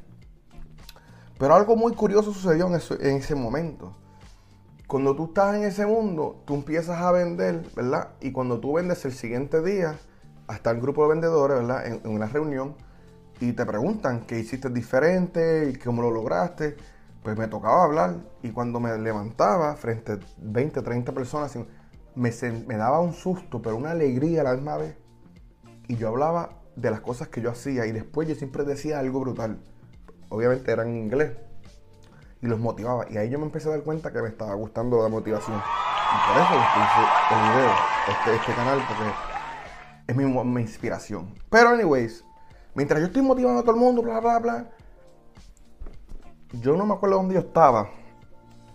Pero 1.38 1.54
algo 1.54 1.76
muy 1.76 1.92
curioso 1.94 2.32
sucedió 2.32 2.68
en, 2.68 3.16
ese 3.16 3.34
momento. 3.34 3.96
Cuando 4.86 5.16
tú 5.16 5.24
estás 5.26 5.56
en 5.56 5.64
ese 5.64 5.84
mundo, 5.86 6.40
tú 6.44 6.54
empiezas 6.54 7.00
a 7.00 7.10
vender, 7.10 7.64
¿verdad? 7.74 8.10
Y 8.20 8.30
cuando 8.30 8.60
tú 8.60 8.74
vendes 8.74 9.04
el 9.04 9.12
siguiente 9.12 9.60
día, 9.60 9.98
hasta 10.46 10.70
el 10.70 10.80
grupo 10.80 11.02
de 11.02 11.08
vendedores, 11.08 11.58
¿verdad? 11.58 11.86
En, 11.86 12.00
una 12.08 12.26
reunión 12.26 12.76
y 13.40 13.52
te 13.54 13.66
preguntan 13.66 14.20
qué 14.24 14.38
hiciste 14.38 14.70
diferente 14.70 15.70
y 15.70 15.76
cómo 15.78 16.02
lo 16.02 16.12
lograste. 16.12 16.76
Pues 17.24 17.36
me 17.36 17.48
tocaba 17.48 17.84
hablar 17.84 18.16
y 18.42 18.50
cuando 18.50 18.78
me 18.78 18.96
levantaba 18.98 19.74
frente 19.74 20.12
a 20.12 20.18
20, 20.38 20.80
30 20.80 21.12
personas, 21.12 21.56
me, 22.14 22.30
me 22.66 22.76
daba 22.76 23.00
un 23.00 23.14
susto, 23.14 23.60
pero 23.60 23.76
una 23.76 23.92
alegría 23.92 24.42
a 24.42 24.44
la 24.44 24.54
misma 24.54 24.76
vez. 24.76 24.96
Y 25.92 25.96
yo 25.98 26.08
hablaba 26.08 26.54
de 26.74 26.90
las 26.90 27.02
cosas 27.02 27.28
que 27.28 27.42
yo 27.42 27.50
hacía 27.50 27.84
y 27.84 27.92
después 27.92 28.26
yo 28.26 28.34
siempre 28.34 28.64
decía 28.64 28.98
algo 28.98 29.20
brutal. 29.20 29.58
Obviamente 30.30 30.72
era 30.72 30.84
en 30.84 30.96
inglés 30.96 31.32
y 32.40 32.46
los 32.46 32.58
motivaba. 32.58 33.04
Y 33.10 33.18
ahí 33.18 33.28
yo 33.28 33.38
me 33.38 33.44
empecé 33.44 33.68
a 33.68 33.72
dar 33.72 33.82
cuenta 33.82 34.10
que 34.10 34.22
me 34.22 34.28
estaba 34.28 34.54
gustando 34.54 35.02
la 35.02 35.10
motivación. 35.10 35.54
Y 35.54 36.28
por 36.28 36.42
eso 36.42 36.54
hice 36.54 37.34
el 37.34 37.52
video, 37.52 37.74
este, 38.08 38.34
este 38.36 38.54
canal, 38.54 38.82
porque 38.88 39.04
es 40.06 40.16
mi, 40.16 40.60
inspiración. 40.62 41.34
Pero, 41.50 41.68
anyways, 41.68 42.24
mientras 42.74 42.98
yo 43.00 43.08
estoy 43.08 43.20
motivando 43.20 43.60
a 43.60 43.62
todo 43.62 43.74
el 43.74 43.80
mundo, 43.80 44.00
bla, 44.00 44.18
bla, 44.20 44.38
bla, 44.38 44.70
yo 46.62 46.74
no 46.74 46.86
me 46.86 46.94
acuerdo 46.94 47.16
dónde 47.16 47.34
yo 47.34 47.40
estaba. 47.40 47.90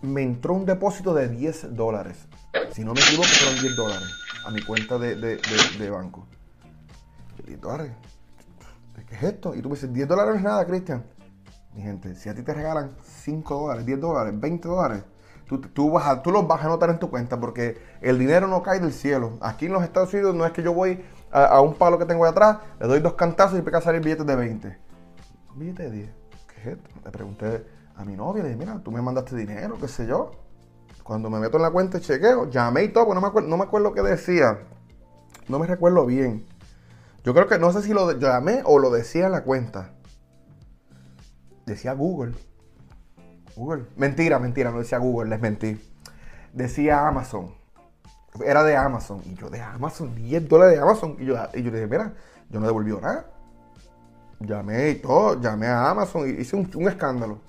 Me 0.03 0.21
entró 0.21 0.53
un 0.53 0.67
depósito 0.67 1.15
de 1.15 1.29
10 1.29 1.75
dólares. 1.75 2.27
Si 2.73 2.83
no 2.83 2.93
me 2.93 3.01
equivoco, 3.01 3.27
fueron 3.27 3.59
10 3.59 3.75
dólares 3.75 4.27
a 4.45 4.51
mi 4.51 4.61
cuenta 4.61 4.99
de, 4.99 5.89
banco. 5.89 6.27
¿Qué 9.07 9.15
es 9.15 9.23
esto? 9.23 9.55
Y 9.55 9.61
tú 9.61 9.69
me 9.69 9.75
dices, 9.75 9.91
10 9.93 10.07
dólares 10.07 10.33
no 10.33 10.37
es 10.37 10.43
nada, 10.43 10.65
Cristian. 10.65 11.05
Mi 11.73 11.81
gente, 11.81 12.15
si 12.15 12.29
a 12.29 12.35
ti 12.35 12.41
te 12.41 12.53
regalan 12.53 12.91
5 13.01 13.55
dólares, 13.55 13.85
10 13.85 13.99
dólares, 14.01 14.33
20 14.39 14.67
dólares, 14.67 15.03
tú, 15.47 15.61
tú, 15.61 15.91
vas 15.91 16.21
tú 16.23 16.31
los 16.31 16.47
vas 16.47 16.61
a 16.61 16.65
anotar 16.65 16.89
en 16.89 16.99
tu 16.99 17.09
cuenta 17.09 17.39
porque 17.39 17.77
el 18.01 18.19
dinero 18.19 18.47
no 18.47 18.63
cae 18.63 18.79
del 18.79 18.91
cielo. 18.91 19.37
Aquí 19.41 19.67
en 19.67 19.73
los 19.73 19.83
Estados 19.83 20.13
Unidos 20.13 20.35
no 20.35 20.45
es 20.45 20.51
que 20.51 20.63
yo 20.63 20.73
voy 20.73 21.03
a, 21.31 21.61
un 21.61 21.75
palo 21.75 21.97
que 21.97 22.05
tengo 22.05 22.25
ahí 22.25 22.31
atrás, 22.31 22.57
le 22.79 22.87
doy 22.87 22.99
dos 22.99 23.13
cantazos 23.13 23.59
y 23.59 23.61
me 23.61 23.77
a 23.77 23.81
salir 23.81 24.01
billetes 24.01 24.25
de 24.25 24.35
20. 24.35 24.77
Billete 25.55 25.83
de 25.83 25.91
10. 25.91 26.09
¿Qué 26.47 26.61
es 26.61 26.67
esto? 26.77 26.89
Le 27.05 27.11
pregunté 27.11 27.65
a 27.95 28.03
mi 28.03 28.15
novia, 28.15 28.43
le 28.43 28.49
dije, 28.49 28.59
mira, 28.59 28.79
tú 28.83 28.91
me 28.91 29.01
mandaste 29.01 29.35
dinero, 29.35 29.77
qué 29.79 29.87
sé 29.87 30.05
yo. 30.05 30.31
Cuando 31.03 31.29
me 31.29 31.39
meto 31.39 31.57
en 31.57 31.63
la 31.63 31.71
cuenta 31.71 31.99
y 31.99 32.01
chequeo, 32.01 32.49
llamé 32.49 32.83
y 32.83 32.89
todo, 32.89 33.13
no 33.13 33.21
me 33.21 33.27
acuerdo, 33.27 33.47
no 33.47 33.57
me 33.57 33.63
acuerdo 33.63 33.93
qué 33.93 34.01
decía. 34.01 34.59
No 35.47 35.59
me 35.59 35.67
recuerdo 35.67 36.05
bien. 36.05 36.45
Yo 37.27 37.33
creo 37.33 37.45
que 37.49 37.59
no 37.59 37.73
sé 37.73 37.81
si 37.81 37.91
lo 37.91 38.09
llamé 38.17 38.61
o 38.63 38.79
lo 38.79 38.89
decía 38.89 39.25
en 39.25 39.33
la 39.33 39.43
cuenta. 39.43 39.89
Decía 41.65 41.91
Google. 41.91 42.33
Google. 43.53 43.83
Mentira, 43.97 44.39
mentira, 44.39 44.71
no 44.71 44.79
decía 44.79 44.97
Google, 44.97 45.31
les 45.31 45.41
mentí. 45.41 45.77
Decía 46.53 47.05
Amazon. 47.05 47.53
Era 48.45 48.63
de 48.63 48.77
Amazon. 48.77 49.21
Y 49.25 49.35
yo 49.35 49.49
de 49.49 49.59
Amazon, 49.59 50.15
10 50.15 50.47
dólares 50.47 50.75
de 50.75 50.81
Amazon. 50.81 51.17
Y 51.19 51.25
yo, 51.25 51.35
y 51.53 51.63
yo 51.63 51.69
dije, 51.69 51.85
mira, 51.87 52.13
yo 52.49 52.61
no 52.61 52.65
devolvió 52.65 53.01
nada. 53.01 53.25
Llamé 54.39 54.91
y 54.91 54.95
todo, 54.95 55.37
llamé 55.41 55.67
a 55.67 55.89
Amazon 55.89 56.29
y 56.29 56.31
hice 56.39 56.55
un, 56.55 56.71
un 56.75 56.87
escándalo. 56.87 57.39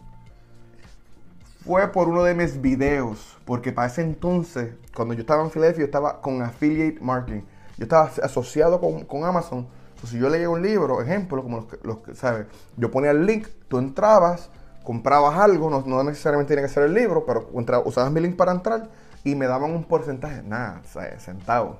Fue 1.64 1.87
por 1.92 2.08
uno 2.08 2.25
de 2.25 2.35
mis 2.35 2.61
videos, 2.61 3.38
porque 3.44 3.70
para 3.70 3.87
ese 3.87 4.02
entonces, 4.02 4.75
cuando 4.92 5.14
yo 5.14 5.20
estaba 5.20 5.44
en 5.44 5.52
Philadelphia, 5.52 5.82
yo 5.82 5.87
estaba 5.87 6.20
con 6.20 6.42
Affiliate 6.42 6.99
Marketing. 7.00 7.42
Yo 7.78 7.85
estaba 7.85 8.11
asociado 8.23 8.80
con, 8.80 9.25
Amazon. 9.25 9.66
si 10.04 10.18
yo 10.18 10.28
leía 10.28 10.50
un 10.50 10.61
libro, 10.61 11.00
ejemplo, 11.00 11.42
como 11.42 11.66
los 11.82 11.99
que, 11.99 12.14
¿sabes? 12.14 12.47
Yo 12.76 12.90
ponía 12.90 13.12
el 13.12 13.25
link, 13.25 13.47
tú 13.68 13.78
entrabas, 13.78 14.50
comprabas 14.82 15.38
algo, 15.38 15.70
no, 15.70 16.02
necesariamente 16.02 16.54
tiene 16.54 16.66
que 16.66 16.73
ser 16.73 16.82
el 16.82 16.94
libro, 16.94 17.25
pero 17.25 17.50
usabas 17.85 18.11
mi 18.11 18.20
link 18.20 18.37
para 18.37 18.52
entrar 18.52 18.88
y 19.23 19.35
me 19.35 19.47
daban 19.47 19.70
un 19.70 19.85
porcentaje, 19.85 20.42
nada, 20.42 20.82
centavos. 21.18 21.76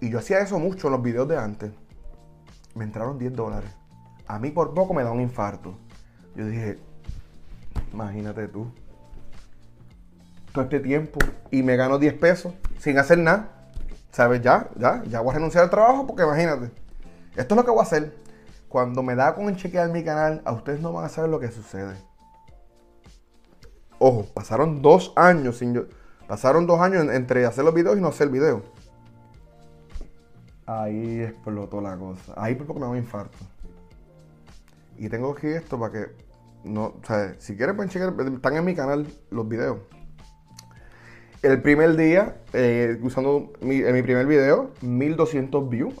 Y 0.00 0.10
yo 0.10 0.18
hacía 0.18 0.40
eso 0.40 0.58
mucho 0.58 0.88
en 0.88 0.92
los 0.92 1.02
videos 1.02 1.26
de 1.26 1.38
antes. 1.38 1.72
Me 2.74 2.84
entraron 2.84 3.18
10 3.18 3.34
dólares. 3.34 3.70
A 4.26 4.38
mí 4.38 4.50
por 4.50 4.74
poco 4.74 4.94
me 4.94 5.02
da 5.02 5.10
un 5.10 5.20
infarto. 5.20 5.74
Yo 6.36 6.46
dije, 6.46 6.78
imagínate 7.92 8.46
tú. 8.48 8.70
Todo 10.52 10.64
este 10.64 10.80
tiempo 10.80 11.18
y 11.50 11.62
me 11.62 11.76
gano 11.76 11.98
10 11.98 12.14
pesos 12.14 12.54
sin 12.78 12.98
hacer 12.98 13.18
nada. 13.18 13.57
¿Sabes? 14.10 14.42
Ya, 14.42 14.68
ya, 14.76 15.02
ya 15.04 15.20
voy 15.20 15.30
a 15.30 15.34
renunciar 15.34 15.64
al 15.64 15.70
trabajo 15.70 16.06
porque 16.06 16.22
imagínate. 16.22 16.70
Esto 17.36 17.54
es 17.54 17.56
lo 17.56 17.64
que 17.64 17.70
voy 17.70 17.80
a 17.80 17.82
hacer. 17.82 18.14
Cuando 18.68 19.02
me 19.02 19.14
da 19.14 19.34
con 19.34 19.54
chequear 19.56 19.90
mi 19.90 20.04
canal, 20.04 20.42
a 20.44 20.52
ustedes 20.52 20.80
no 20.80 20.92
van 20.92 21.06
a 21.06 21.08
saber 21.08 21.30
lo 21.30 21.40
que 21.40 21.50
sucede. 21.50 21.96
Ojo, 23.98 24.26
pasaron 24.34 24.82
dos 24.82 25.12
años 25.16 25.58
sin 25.58 25.74
yo. 25.74 25.84
Pasaron 26.26 26.66
dos 26.66 26.80
años 26.80 27.06
entre 27.12 27.46
hacer 27.46 27.64
los 27.64 27.74
videos 27.74 27.96
y 27.96 28.00
no 28.00 28.08
hacer 28.08 28.28
video. 28.28 28.62
Ahí 30.66 31.22
explotó 31.22 31.80
la 31.80 31.96
cosa. 31.96 32.34
Ahí 32.36 32.54
por 32.54 32.66
poco 32.66 32.80
me 32.80 32.86
da 32.86 32.92
un 32.92 32.98
infarto. 32.98 33.38
Y 34.98 35.08
tengo 35.08 35.32
aquí 35.32 35.46
esto 35.46 35.78
para 35.78 35.92
que. 35.92 36.28
No, 36.64 36.86
o 36.86 37.00
sea, 37.06 37.34
si 37.38 37.56
quieren 37.56 37.76
pueden 37.76 37.90
chequear. 37.90 38.14
Están 38.34 38.56
en 38.56 38.64
mi 38.64 38.74
canal 38.74 39.06
los 39.30 39.48
videos. 39.48 39.78
El 41.40 41.62
primer 41.62 41.96
día, 41.96 42.36
eh, 42.52 42.98
usando 43.00 43.52
mi, 43.60 43.80
primer 44.02 44.26
video, 44.26 44.70
1200 44.80 45.68
views. 45.68 45.94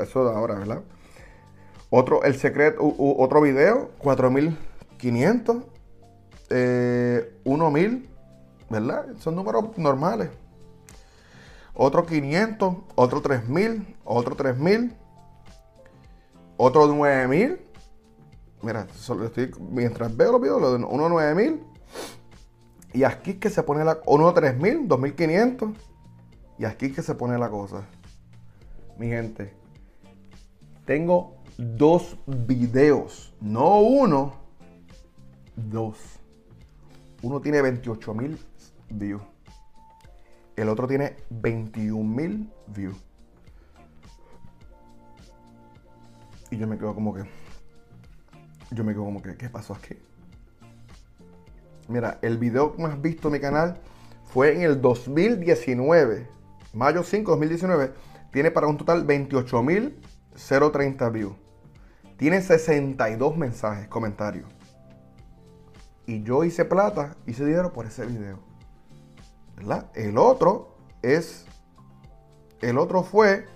eso 0.00 0.24
de 0.24 0.36
ahora, 0.36 0.54
¿verdad? 0.54 0.82
Otro, 1.90 2.22
el 2.22 2.36
secreto, 2.36 2.94
otro 2.98 3.40
video, 3.40 3.90
4500. 3.98 5.64
Eh, 6.50 7.40
1000, 7.44 8.08
¿verdad? 8.70 9.06
Son 9.18 9.34
números 9.34 9.76
normales. 9.76 10.30
Otro 11.74 12.06
500, 12.06 12.76
otro 12.94 13.20
3000, 13.20 13.96
otro 14.04 14.36
3000, 14.36 14.94
otro 16.56 16.86
9000. 16.86 17.58
Mira, 18.62 18.86
estoy, 18.94 19.50
mientras 19.58 20.16
veo 20.16 20.32
los 20.32 20.40
videos, 20.40 20.80
uno 20.88 21.08
9000 21.08 21.74
y 22.94 23.02
aquí 23.02 23.34
que 23.34 23.50
se 23.50 23.64
pone 23.64 23.84
la... 23.84 23.98
Uno 24.06 24.32
3000, 24.32 24.86
2500. 24.86 25.70
Y 26.58 26.64
aquí 26.64 26.92
que 26.92 27.02
se 27.02 27.16
pone 27.16 27.36
la 27.36 27.50
cosa. 27.50 27.84
Mi 28.96 29.08
gente. 29.08 29.52
Tengo 30.86 31.34
dos 31.58 32.16
videos. 32.26 33.34
No 33.40 33.80
uno. 33.80 34.34
Dos. 35.56 35.98
Uno 37.22 37.40
tiene 37.40 37.60
28.000 37.62 38.38
views. 38.90 39.22
El 40.54 40.68
otro 40.68 40.86
tiene 40.86 41.16
21.000 41.32 42.48
views. 42.68 42.96
Y 46.52 46.58
yo 46.58 46.68
me 46.68 46.78
quedo 46.78 46.94
como 46.94 47.12
que... 47.12 47.24
Yo 48.70 48.84
me 48.84 48.92
quedo 48.92 49.04
como 49.04 49.20
que... 49.20 49.36
¿Qué 49.36 49.50
pasó 49.50 49.74
aquí? 49.74 49.96
Mira, 51.88 52.18
el 52.22 52.38
video 52.38 52.74
más 52.78 53.00
visto 53.00 53.28
en 53.28 53.34
mi 53.34 53.40
canal 53.40 53.78
fue 54.24 54.54
en 54.54 54.62
el 54.62 54.80
2019. 54.80 56.26
Mayo 56.72 57.02
5, 57.02 57.32
2019. 57.32 57.92
Tiene 58.32 58.50
para 58.50 58.66
un 58.66 58.78
total 58.78 59.06
28.030 59.06 61.12
views. 61.12 61.34
Tiene 62.16 62.40
62 62.40 63.36
mensajes, 63.36 63.86
comentarios. 63.88 64.46
Y 66.06 66.22
yo 66.22 66.44
hice 66.44 66.64
plata, 66.64 67.16
hice 67.26 67.44
dinero 67.44 67.72
por 67.72 67.86
ese 67.86 68.06
video. 68.06 68.38
¿Verdad? 69.56 69.90
El 69.94 70.16
otro 70.18 70.76
es. 71.02 71.46
El 72.60 72.78
otro 72.78 73.02
fue 73.02 73.46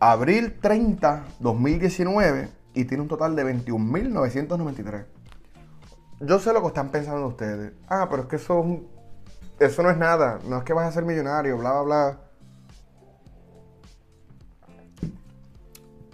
abril 0.00 0.58
30, 0.60 1.24
2019. 1.38 2.48
Y 2.74 2.84
tiene 2.84 3.02
un 3.02 3.08
total 3.08 3.36
de 3.36 3.44
21.993 3.44 5.15
yo 6.20 6.38
sé 6.38 6.52
lo 6.52 6.62
que 6.62 6.68
están 6.68 6.90
pensando 6.90 7.26
ustedes. 7.26 7.72
Ah, 7.88 8.06
pero 8.08 8.22
es 8.22 8.28
que 8.28 8.36
eso, 8.36 8.64
eso 9.58 9.82
no 9.82 9.90
es 9.90 9.98
nada. 9.98 10.38
No 10.44 10.58
es 10.58 10.64
que 10.64 10.72
vas 10.72 10.86
a 10.88 10.92
ser 10.92 11.04
millonario, 11.04 11.58
bla, 11.58 11.72
bla, 11.72 11.82
bla. 11.82 12.18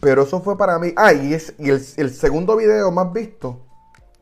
Pero 0.01 0.23
eso 0.23 0.41
fue 0.41 0.59
para 0.59 0.79
mí. 0.81 0.93
Ah, 0.97 1.13
y, 1.13 1.37
y 1.59 1.71
el, 1.71 2.11
segundo 2.11 2.57
video 2.57 2.91
más 2.91 3.13
visto 3.13 3.65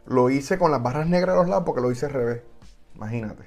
lo 0.05 0.29
hice 0.29 0.59
con 0.59 0.71
las 0.71 0.83
barras 0.83 1.09
negras 1.09 1.35
de 1.35 1.41
los 1.41 1.49
lados 1.49 1.65
porque 1.65 1.81
lo 1.81 1.91
hice 1.91 2.07
al 2.07 2.13
revés. 2.13 2.43
Imagínate. 2.97 3.45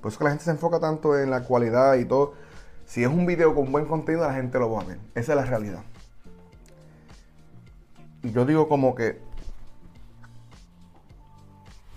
Por 0.00 0.10
eso 0.10 0.18
que 0.18 0.24
la 0.24 0.30
gente 0.30 0.44
se 0.44 0.50
enfoca 0.50 0.80
tanto 0.80 1.16
en 1.16 1.30
la 1.30 1.44
cualidad 1.44 1.94
y 1.94 2.04
todo. 2.04 2.34
Si 2.84 3.04
es 3.04 3.08
un 3.08 3.26
video 3.26 3.54
con 3.54 3.70
buen 3.70 3.86
contenido, 3.86 4.26
la 4.26 4.34
gente 4.34 4.58
lo 4.58 4.72
va 4.72 4.82
a 4.82 4.84
ver. 4.84 4.98
Esa 5.14 5.32
es 5.32 5.36
la 5.36 5.44
realidad. 5.44 5.84
Y 8.24 8.32
yo 8.32 8.44
digo 8.44 8.68
como 8.68 8.96
que 8.96 9.20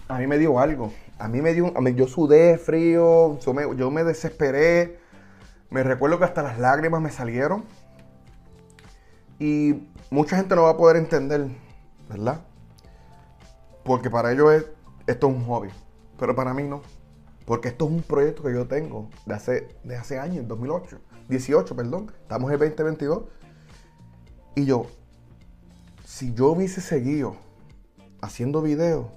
a 0.07 0.19
mí 0.19 0.27
me 0.27 0.37
dio 0.37 0.59
algo. 0.59 0.91
A 1.19 1.27
mí 1.27 1.41
me 1.41 1.53
dio, 1.53 1.75
a 1.75 1.81
mí, 1.81 1.93
yo 1.95 2.07
sudé 2.07 2.57
frío, 2.57 3.39
yo 3.39 3.91
me, 3.91 4.03
desesperé. 4.03 4.99
Me 5.69 5.83
recuerdo 5.83 6.19
que 6.19 6.25
hasta 6.25 6.43
las 6.43 6.59
lágrimas 6.59 7.01
me 7.01 7.09
salieron. 7.09 7.65
Y 9.39 9.87
mucha 10.09 10.37
gente 10.37 10.55
no 10.55 10.63
va 10.63 10.71
a 10.71 10.77
poder 10.77 10.97
entender, 10.97 11.47
¿verdad? 12.09 12.41
Porque 13.83 14.09
para 14.09 14.31
ellos 14.31 14.53
es, 14.53 14.65
esto 15.07 15.29
es 15.29 15.35
un 15.35 15.45
hobby. 15.45 15.69
Pero 16.19 16.35
para 16.35 16.53
mí 16.53 16.63
no. 16.63 16.81
Porque 17.45 17.69
esto 17.69 17.85
es 17.85 17.91
un 17.91 18.01
proyecto 18.01 18.43
que 18.43 18.53
yo 18.53 18.67
tengo 18.67 19.09
de 19.25 19.33
hace, 19.33 19.67
de 19.83 19.95
hace 19.95 20.19
años, 20.19 20.47
2008. 20.47 20.99
18, 21.29 21.75
perdón. 21.75 22.11
Estamos 22.21 22.51
en 22.51 22.59
2022. 22.59 23.23
Y 24.55 24.65
yo, 24.65 24.87
si 26.05 26.33
yo 26.33 26.51
hubiese 26.51 26.81
seguido 26.81 27.35
haciendo 28.21 28.61
videos, 28.61 29.07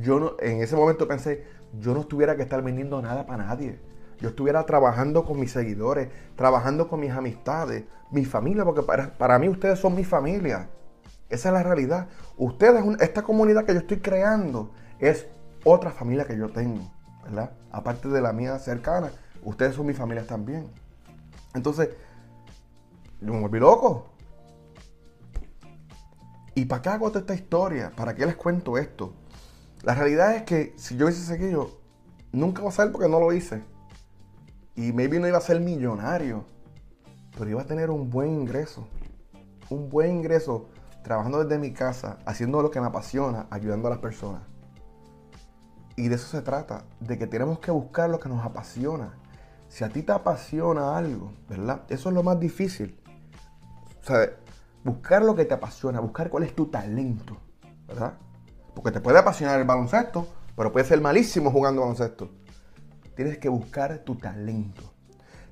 yo 0.00 0.20
no, 0.20 0.32
en 0.40 0.62
ese 0.62 0.76
momento 0.76 1.08
pensé, 1.08 1.44
yo 1.78 1.94
no 1.94 2.00
estuviera 2.00 2.36
que 2.36 2.42
estar 2.42 2.62
vendiendo 2.62 3.00
nada 3.02 3.26
para 3.26 3.44
nadie. 3.44 3.80
Yo 4.20 4.30
estuviera 4.30 4.64
trabajando 4.66 5.24
con 5.24 5.38
mis 5.38 5.52
seguidores, 5.52 6.08
trabajando 6.34 6.88
con 6.88 7.00
mis 7.00 7.10
amistades, 7.10 7.84
mi 8.10 8.24
familia, 8.24 8.64
porque 8.64 8.82
para, 8.82 9.16
para 9.16 9.38
mí 9.38 9.48
ustedes 9.48 9.78
son 9.78 9.94
mi 9.94 10.04
familia. 10.04 10.68
Esa 11.28 11.48
es 11.48 11.52
la 11.52 11.62
realidad. 11.62 12.08
Ustedes, 12.36 12.82
esta 13.00 13.22
comunidad 13.22 13.64
que 13.64 13.74
yo 13.74 13.80
estoy 13.80 13.98
creando, 13.98 14.72
es 14.98 15.26
otra 15.64 15.90
familia 15.90 16.24
que 16.24 16.36
yo 16.36 16.48
tengo, 16.48 16.90
¿verdad? 17.24 17.52
Aparte 17.70 18.08
de 18.08 18.20
la 18.20 18.32
mía 18.32 18.58
cercana, 18.58 19.10
ustedes 19.42 19.74
son 19.74 19.86
mi 19.86 19.94
familia 19.94 20.26
también. 20.26 20.68
Entonces, 21.54 21.90
yo 23.20 23.32
me 23.32 23.40
volví 23.40 23.60
loco. 23.60 24.06
¿Y 26.54 26.64
para 26.64 26.82
qué 26.82 26.88
hago 26.88 27.08
toda 27.08 27.20
esta 27.20 27.34
historia? 27.34 27.92
¿Para 27.94 28.14
qué 28.14 28.26
les 28.26 28.36
cuento 28.36 28.78
esto? 28.78 29.12
La 29.82 29.94
realidad 29.94 30.34
es 30.34 30.42
que 30.42 30.74
si 30.76 30.96
yo 30.96 31.06
hubiese 31.06 31.22
seguido, 31.22 31.78
nunca 32.32 32.62
va 32.62 32.68
a 32.68 32.72
ser 32.72 32.90
porque 32.92 33.08
no 33.08 33.20
lo 33.20 33.32
hice. 33.32 33.62
Y 34.74 34.92
maybe 34.92 35.18
no 35.18 35.26
iba 35.26 35.38
a 35.38 35.40
ser 35.40 35.60
millonario, 35.60 36.44
pero 37.36 37.50
iba 37.50 37.62
a 37.62 37.66
tener 37.66 37.90
un 37.90 38.10
buen 38.10 38.30
ingreso. 38.30 38.86
un 39.70 39.90
buen 39.90 40.10
ingreso 40.10 40.68
trabajando 41.02 41.44
desde 41.44 41.58
mi 41.58 41.72
casa, 41.72 42.18
haciendo 42.24 42.62
lo 42.62 42.70
que 42.70 42.80
me 42.80 42.86
apasiona, 42.86 43.46
ayudando 43.50 43.88
a 43.88 43.90
las 43.90 43.98
personas. 44.00 44.42
Y 45.96 46.08
de 46.08 46.14
eso 46.14 46.28
se 46.28 46.42
trata, 46.42 46.84
de 47.00 47.18
que 47.18 47.26
tenemos 47.26 47.58
que 47.58 47.70
buscar 47.70 48.08
lo 48.08 48.18
que 48.20 48.28
nos 48.28 48.44
apasiona. 48.44 49.14
Si 49.68 49.84
a 49.84 49.88
ti 49.88 50.02
te 50.02 50.12
apasiona 50.12 50.96
algo, 50.96 51.32
¿verdad? 51.48 51.82
Eso 51.88 52.08
es 52.08 52.14
lo 52.14 52.22
más 52.22 52.38
difícil. 52.40 52.98
O 54.00 54.06
sea, 54.06 54.30
buscar 54.84 55.22
lo 55.22 55.34
que 55.34 55.44
te 55.44 55.54
apasiona, 55.54 56.00
buscar 56.00 56.30
cuál 56.30 56.44
es 56.44 56.54
tu 56.54 56.66
talento, 56.66 57.36
¿verdad? 57.86 58.14
Porque 58.78 58.92
te 58.92 59.00
puede 59.00 59.18
apasionar 59.18 59.58
el 59.58 59.66
baloncesto, 59.66 60.28
pero 60.54 60.70
puede 60.70 60.86
ser 60.86 61.00
malísimo 61.00 61.50
jugando 61.50 61.80
baloncesto. 61.80 62.30
Tienes 63.16 63.36
que 63.38 63.48
buscar 63.48 64.04
tu 64.04 64.14
talento. 64.14 64.94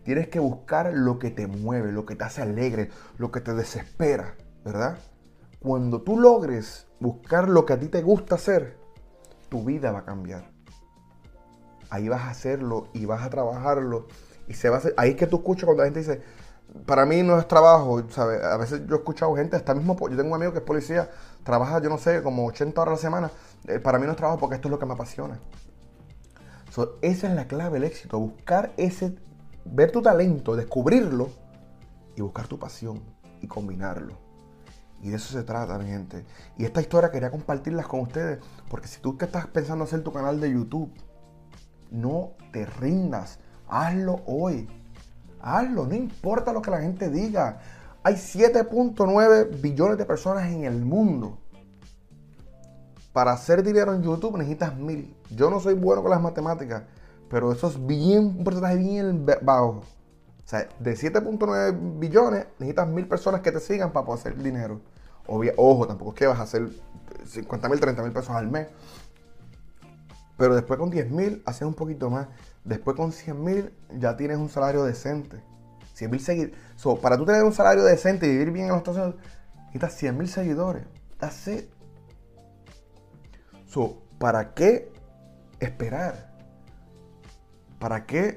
Tienes 0.04 0.28
que 0.28 0.38
buscar 0.38 0.92
lo 0.94 1.18
que 1.18 1.32
te 1.32 1.48
mueve, 1.48 1.90
lo 1.90 2.06
que 2.06 2.14
te 2.14 2.22
hace 2.22 2.42
alegre, 2.42 2.88
lo 3.18 3.32
que 3.32 3.40
te 3.40 3.52
desespera, 3.52 4.36
¿verdad? 4.64 4.98
Cuando 5.58 6.02
tú 6.02 6.20
logres 6.20 6.86
buscar 7.00 7.48
lo 7.48 7.66
que 7.66 7.72
a 7.72 7.80
ti 7.80 7.88
te 7.88 8.00
gusta 8.00 8.36
hacer, 8.36 8.78
tu 9.48 9.64
vida 9.64 9.90
va 9.90 9.98
a 9.98 10.04
cambiar. 10.04 10.52
Ahí 11.90 12.08
vas 12.08 12.22
a 12.22 12.30
hacerlo 12.30 12.86
y 12.92 13.06
vas 13.06 13.24
a 13.24 13.30
trabajarlo 13.30 14.06
y 14.46 14.54
se 14.54 14.68
va 14.68 14.76
a 14.76 14.78
hacer. 14.78 14.94
Ahí 14.96 15.10
es 15.10 15.16
que 15.16 15.26
tú 15.26 15.38
escuchas 15.38 15.64
cuando 15.64 15.82
la 15.82 15.88
gente 15.88 15.98
dice, 15.98 16.22
para 16.86 17.06
mí 17.06 17.24
no 17.24 17.40
es 17.40 17.48
trabajo, 17.48 18.04
¿sabes? 18.10 18.40
A 18.44 18.56
veces 18.56 18.82
yo 18.86 18.94
he 18.94 18.98
escuchado 18.98 19.34
gente, 19.34 19.56
hasta 19.56 19.74
mismo, 19.74 19.96
yo 19.98 20.16
tengo 20.16 20.28
un 20.28 20.34
amigo 20.36 20.52
que 20.52 20.58
es 20.58 20.64
policía, 20.64 21.10
trabaja, 21.46 21.80
yo 21.80 21.88
no 21.88 21.96
sé, 21.96 22.22
como 22.22 22.44
80 22.44 22.78
horas 22.78 22.92
a 22.92 22.96
la 22.96 23.00
semana. 23.00 23.30
Eh, 23.68 23.78
para 23.78 23.98
mí 23.98 24.04
no 24.04 24.10
es 24.10 24.18
trabajo 24.18 24.38
porque 24.38 24.56
esto 24.56 24.68
es 24.68 24.72
lo 24.72 24.78
que 24.78 24.84
me 24.84 24.92
apasiona. 24.92 25.40
esa 27.00 27.28
es 27.28 27.34
la 27.34 27.46
clave 27.46 27.74
del 27.80 27.84
éxito, 27.84 28.18
buscar 28.18 28.72
ese 28.76 29.16
ver 29.64 29.90
tu 29.90 30.02
talento, 30.02 30.56
descubrirlo 30.56 31.30
y 32.16 32.20
buscar 32.20 32.46
tu 32.48 32.58
pasión 32.58 33.00
y 33.40 33.46
combinarlo. 33.46 34.18
Y 35.02 35.10
de 35.10 35.16
eso 35.16 35.32
se 35.32 35.44
trata, 35.44 35.78
mi 35.78 35.86
gente. 35.86 36.24
Y 36.58 36.64
esta 36.64 36.80
historia 36.80 37.10
quería 37.10 37.30
compartirlas 37.30 37.86
con 37.86 38.00
ustedes, 38.00 38.40
porque 38.68 38.88
si 38.88 39.00
tú 39.00 39.16
que 39.16 39.26
estás 39.26 39.46
pensando 39.46 39.84
hacer 39.84 40.02
tu 40.02 40.12
canal 40.12 40.40
de 40.40 40.50
YouTube, 40.50 40.92
no 41.90 42.32
te 42.52 42.66
rindas, 42.66 43.38
hazlo 43.68 44.22
hoy. 44.26 44.68
Hazlo, 45.40 45.86
no 45.86 45.94
importa 45.94 46.52
lo 46.52 46.60
que 46.60 46.70
la 46.70 46.80
gente 46.80 47.08
diga. 47.08 47.60
Hay 48.06 48.14
7.9 48.14 49.60
billones 49.60 49.98
de 49.98 50.04
personas 50.04 50.48
en 50.52 50.62
el 50.62 50.84
mundo. 50.84 51.38
Para 53.12 53.32
hacer 53.32 53.64
dinero 53.64 53.92
en 53.94 54.04
YouTube 54.04 54.38
necesitas 54.38 54.76
mil. 54.76 55.16
Yo 55.34 55.50
no 55.50 55.58
soy 55.58 55.74
bueno 55.74 56.02
con 56.02 56.12
las 56.12 56.22
matemáticas, 56.22 56.84
pero 57.28 57.50
eso 57.50 57.66
es 57.66 57.84
bien, 57.84 58.26
un 58.26 58.44
porcentaje 58.44 58.76
bien 58.76 59.26
bajo. 59.42 59.70
O 59.70 59.84
sea, 60.44 60.68
de 60.78 60.94
7.9 60.94 61.98
billones 61.98 62.46
necesitas 62.60 62.86
mil 62.86 63.08
personas 63.08 63.40
que 63.40 63.50
te 63.50 63.58
sigan 63.58 63.92
para 63.92 64.06
poder 64.06 64.20
hacer 64.20 64.40
dinero. 64.40 64.80
ojo, 65.26 65.88
tampoco 65.88 66.12
es 66.12 66.16
que 66.16 66.26
vas 66.28 66.38
a 66.38 66.42
hacer 66.42 66.70
50 67.24 67.68
mil, 67.68 67.80
30 67.80 68.02
mil 68.04 68.12
pesos 68.12 68.30
al 68.30 68.48
mes. 68.48 68.68
Pero 70.36 70.54
después 70.54 70.78
con 70.78 70.90
10 70.90 71.10
mil 71.10 71.42
haces 71.44 71.62
un 71.62 71.74
poquito 71.74 72.08
más. 72.08 72.28
Después 72.62 72.96
con 72.96 73.10
100 73.10 73.42
mil 73.42 73.72
ya 73.98 74.16
tienes 74.16 74.38
un 74.38 74.48
salario 74.48 74.84
decente. 74.84 75.42
100 75.96 76.10
mil 76.10 76.20
seguidores. 76.20 76.54
para 77.00 77.16
tú 77.16 77.24
tener 77.24 77.42
un 77.42 77.54
salario 77.54 77.82
decente 77.82 78.26
y 78.26 78.30
vivir 78.30 78.50
bien 78.50 78.66
en 78.66 78.72
los 78.72 78.78
Estados 78.78 78.98
Unidos, 79.00 79.20
necesitas 79.56 79.94
100 79.94 80.18
mil 80.18 80.28
seguidores. 80.28 80.84
That's 81.18 81.48
it. 81.48 81.70
So, 83.66 84.02
¿para 84.18 84.52
qué 84.52 84.92
esperar? 85.58 86.34
¿Para 87.78 88.04
qué 88.04 88.36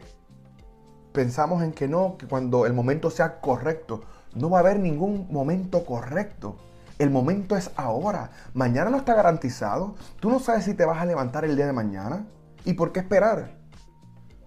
pensamos 1.11 1.61
en 1.61 1.73
que 1.73 1.89
no, 1.89 2.15
que 2.17 2.27
cuando 2.27 2.65
el 2.65 2.71
momento 2.71 3.09
sea 3.09 3.41
correcto? 3.41 4.03
No 4.33 4.49
va 4.49 4.59
a 4.59 4.61
haber 4.61 4.79
ningún 4.79 5.27
momento 5.29 5.85
correcto. 5.85 6.55
El 6.97 7.09
momento 7.09 7.57
es 7.57 7.71
ahora. 7.75 8.31
Mañana 8.53 8.89
no 8.89 8.97
está 8.97 9.15
garantizado. 9.15 9.95
Tú 10.21 10.29
no 10.29 10.39
sabes 10.39 10.63
si 10.63 10.75
te 10.75 10.85
vas 10.85 11.01
a 11.01 11.05
levantar 11.05 11.43
el 11.43 11.57
día 11.57 11.65
de 11.65 11.73
mañana. 11.73 12.25
¿Y 12.63 12.73
por 12.73 12.93
qué 12.93 13.01
esperar? 13.01 13.57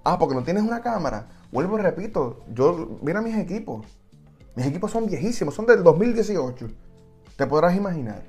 Ah, 0.02 0.19
porque 0.19 0.35
no 0.35 0.42
tienes 0.42 0.62
una 0.62 0.81
cámara. 0.81 1.26
Vuelvo 1.52 1.78
y 1.78 1.82
repito, 1.82 2.41
yo, 2.49 2.99
mira 3.02 3.21
mis 3.21 3.36
equipos. 3.36 3.86
Mis 4.56 4.65
equipos 4.65 4.91
son 4.91 5.04
viejísimos, 5.06 5.54
son 5.54 5.67
del 5.67 5.82
2018. 5.82 6.67
Te 7.36 7.47
podrás 7.47 7.76
imaginar. 7.76 8.23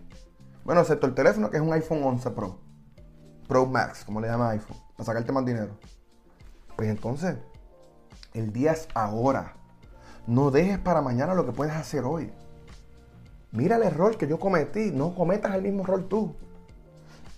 Bueno, 0.66 0.82
excepto 0.82 1.08
el 1.08 1.14
teléfono 1.14 1.50
que 1.50 1.56
es 1.56 1.64
un 1.64 1.72
iPhone 1.72 2.04
11 2.04 2.32
Pro. 2.32 2.60
Pro 3.48 3.66
Max, 3.66 4.04
como 4.04 4.20
le 4.20 4.28
llama 4.28 4.50
iPhone, 4.50 4.76
para 4.98 5.06
sacarte 5.06 5.32
más 5.32 5.46
dinero. 5.46 5.72
Pues 6.76 6.90
entonces, 6.90 7.38
el 8.34 8.52
día 8.52 8.74
es 8.74 8.90
ahora. 8.94 9.54
No 10.28 10.52
dejes 10.52 10.80
para 10.80 11.02
mañana 11.02 11.34
lo 11.34 11.46
que 11.46 11.54
puedes 11.54 11.74
hacer 11.74 12.04
hoy. 12.04 12.30
Mira 13.52 13.78
el 13.78 13.84
error 13.84 14.18
que 14.18 14.28
yo 14.28 14.38
cometí, 14.38 14.92
no 14.92 15.16
cometas 15.16 15.56
el 15.56 15.62
mismo 15.62 15.84
error 15.84 16.04
tú. 16.10 16.36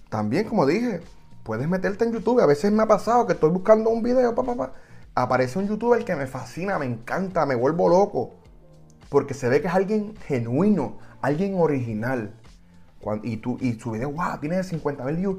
También, 0.09 0.47
como 0.47 0.65
dije, 0.65 1.01
puedes 1.43 1.67
meterte 1.67 2.05
en 2.05 2.13
YouTube. 2.13 2.39
A 2.39 2.47
veces 2.47 2.71
me 2.71 2.81
ha 2.81 2.87
pasado 2.87 3.27
que 3.27 3.33
estoy 3.33 3.51
buscando 3.51 3.91
un 3.91 4.01
video, 4.01 4.33
papá, 4.33 4.73
aparece 5.15 5.57
un 5.57 5.67
youtuber 5.67 6.03
que 6.03 6.15
me 6.15 6.27
fascina, 6.27 6.77
me 6.77 6.85
encanta, 6.85 7.45
me 7.45 7.55
vuelvo 7.55 7.89
loco. 7.89 8.35
Porque 9.09 9.33
se 9.33 9.47
ve 9.47 9.61
que 9.61 9.67
es 9.67 9.73
alguien 9.73 10.15
genuino, 10.27 10.97
alguien 11.21 11.55
original. 11.57 12.35
y, 13.23 13.37
tú, 13.37 13.57
y 13.61 13.73
su 13.79 13.91
video, 13.91 14.11
wow, 14.11 14.39
tiene 14.39 14.63
50 14.63 15.03
mil 15.05 15.15
views 15.15 15.37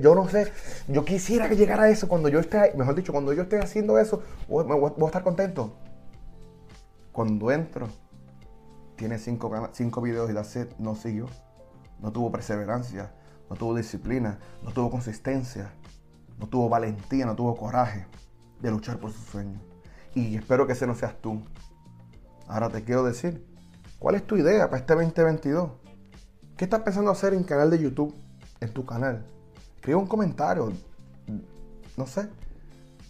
yo 0.00 0.14
no 0.16 0.28
sé, 0.28 0.52
yo 0.88 1.04
quisiera 1.04 1.48
que 1.48 1.56
llegara 1.56 1.84
a 1.84 1.88
eso 1.88 2.08
cuando 2.08 2.28
yo 2.28 2.40
esté, 2.40 2.72
mejor 2.76 2.96
dicho, 2.96 3.12
cuando 3.12 3.32
yo 3.32 3.42
esté 3.42 3.60
haciendo 3.60 3.98
eso, 3.98 4.22
voy, 4.48 4.64
a 4.66 5.06
estar 5.06 5.22
contento. 5.22 5.76
Cuando 7.12 7.52
entro, 7.52 7.88
tiene 8.96 9.18
cinco, 9.18 9.52
cinco 9.72 10.00
videos 10.00 10.30
y 10.30 10.32
la 10.32 10.42
set 10.42 10.74
no 10.78 10.96
siguió. 10.96 11.26
No 12.00 12.10
tuvo 12.10 12.32
perseverancia, 12.32 13.12
no 13.48 13.54
tuvo 13.54 13.76
disciplina, 13.76 14.40
no 14.64 14.72
tuvo 14.72 14.90
consistencia, 14.90 15.70
no 16.40 16.48
tuvo 16.48 16.68
valentía, 16.68 17.24
no 17.26 17.36
tuvo 17.36 17.54
coraje 17.56 18.06
de 18.62 18.70
luchar 18.70 18.98
por 18.98 19.12
su 19.12 19.20
sueño. 19.20 19.60
Y 20.14 20.36
espero 20.36 20.66
que 20.66 20.72
ese 20.72 20.86
no 20.86 20.94
seas 20.94 21.20
tú. 21.20 21.42
Ahora 22.48 22.70
te 22.70 22.84
quiero 22.84 23.04
decir, 23.04 23.46
¿cuál 23.98 24.14
es 24.14 24.26
tu 24.26 24.36
idea 24.36 24.70
para 24.70 24.78
este 24.78 24.94
2022? 24.94 25.70
¿Qué 26.56 26.64
estás 26.64 26.80
pensando 26.80 27.10
hacer 27.10 27.34
en 27.34 27.44
canal 27.44 27.70
de 27.70 27.78
YouTube? 27.78 28.14
En 28.60 28.72
tu 28.72 28.86
canal 28.86 29.26
escribe 29.82 29.98
un 29.98 30.06
comentario, 30.06 30.72
no 31.96 32.06
sé, 32.06 32.28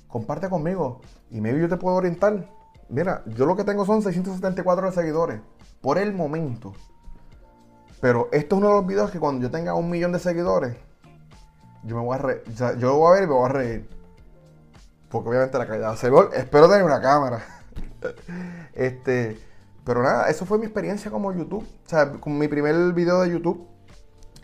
comparte 0.09 0.49
conmigo 0.49 1.03
y 1.31 1.39
maybe 1.39 1.61
yo 1.61 1.69
te 1.69 1.77
puedo 1.77 1.97
orientar. 1.97 2.49
Mira, 2.89 3.23
yo 3.27 3.45
lo 3.45 3.55
que 3.55 3.63
tengo 3.63 3.85
son 3.85 4.01
674 4.01 4.91
seguidores 4.93 5.43
por 5.83 5.99
el 5.99 6.15
momento. 6.15 6.73
Pero 8.01 8.31
esto 8.33 8.57
es 8.57 8.59
uno 8.63 8.69
de 8.69 8.75
los 8.77 8.87
videos 8.87 9.11
que 9.11 9.21
cuando 9.21 9.43
yo 9.43 9.51
tenga 9.51 9.75
un 9.75 9.91
millón 9.91 10.13
de 10.13 10.19
seguidores, 10.19 10.79
yo 11.85 11.97
me 11.97 12.03
voy 12.03 12.15
a 12.15 12.19
reír. 12.19 12.43
yo 12.57 12.89
lo 12.89 12.97
voy 12.97 13.09
a 13.11 13.15
ver 13.17 13.25
y 13.25 13.27
me 13.27 13.35
voy 13.35 13.45
a 13.45 13.53
reír. 13.53 14.02
Porque 15.13 15.29
obviamente 15.29 15.59
la 15.59 15.67
calidad 15.67 15.95
se 15.95 16.11
Espero 16.35 16.69
tener 16.69 16.85
una 16.85 17.01
cámara. 17.01 17.45
este. 18.73 19.39
Pero 19.85 20.03
nada, 20.03 20.31
eso 20.31 20.47
fue 20.47 20.59
mi 20.59 20.65
experiencia 20.65 21.11
como 21.11 21.33
YouTube. 21.35 21.65
O 21.65 21.89
sea, 21.89 22.13
con 22.13 22.39
mi 22.39 22.49
primer 22.49 22.95
video 22.95 23.21
de 23.21 23.31
YouTube 23.31 23.69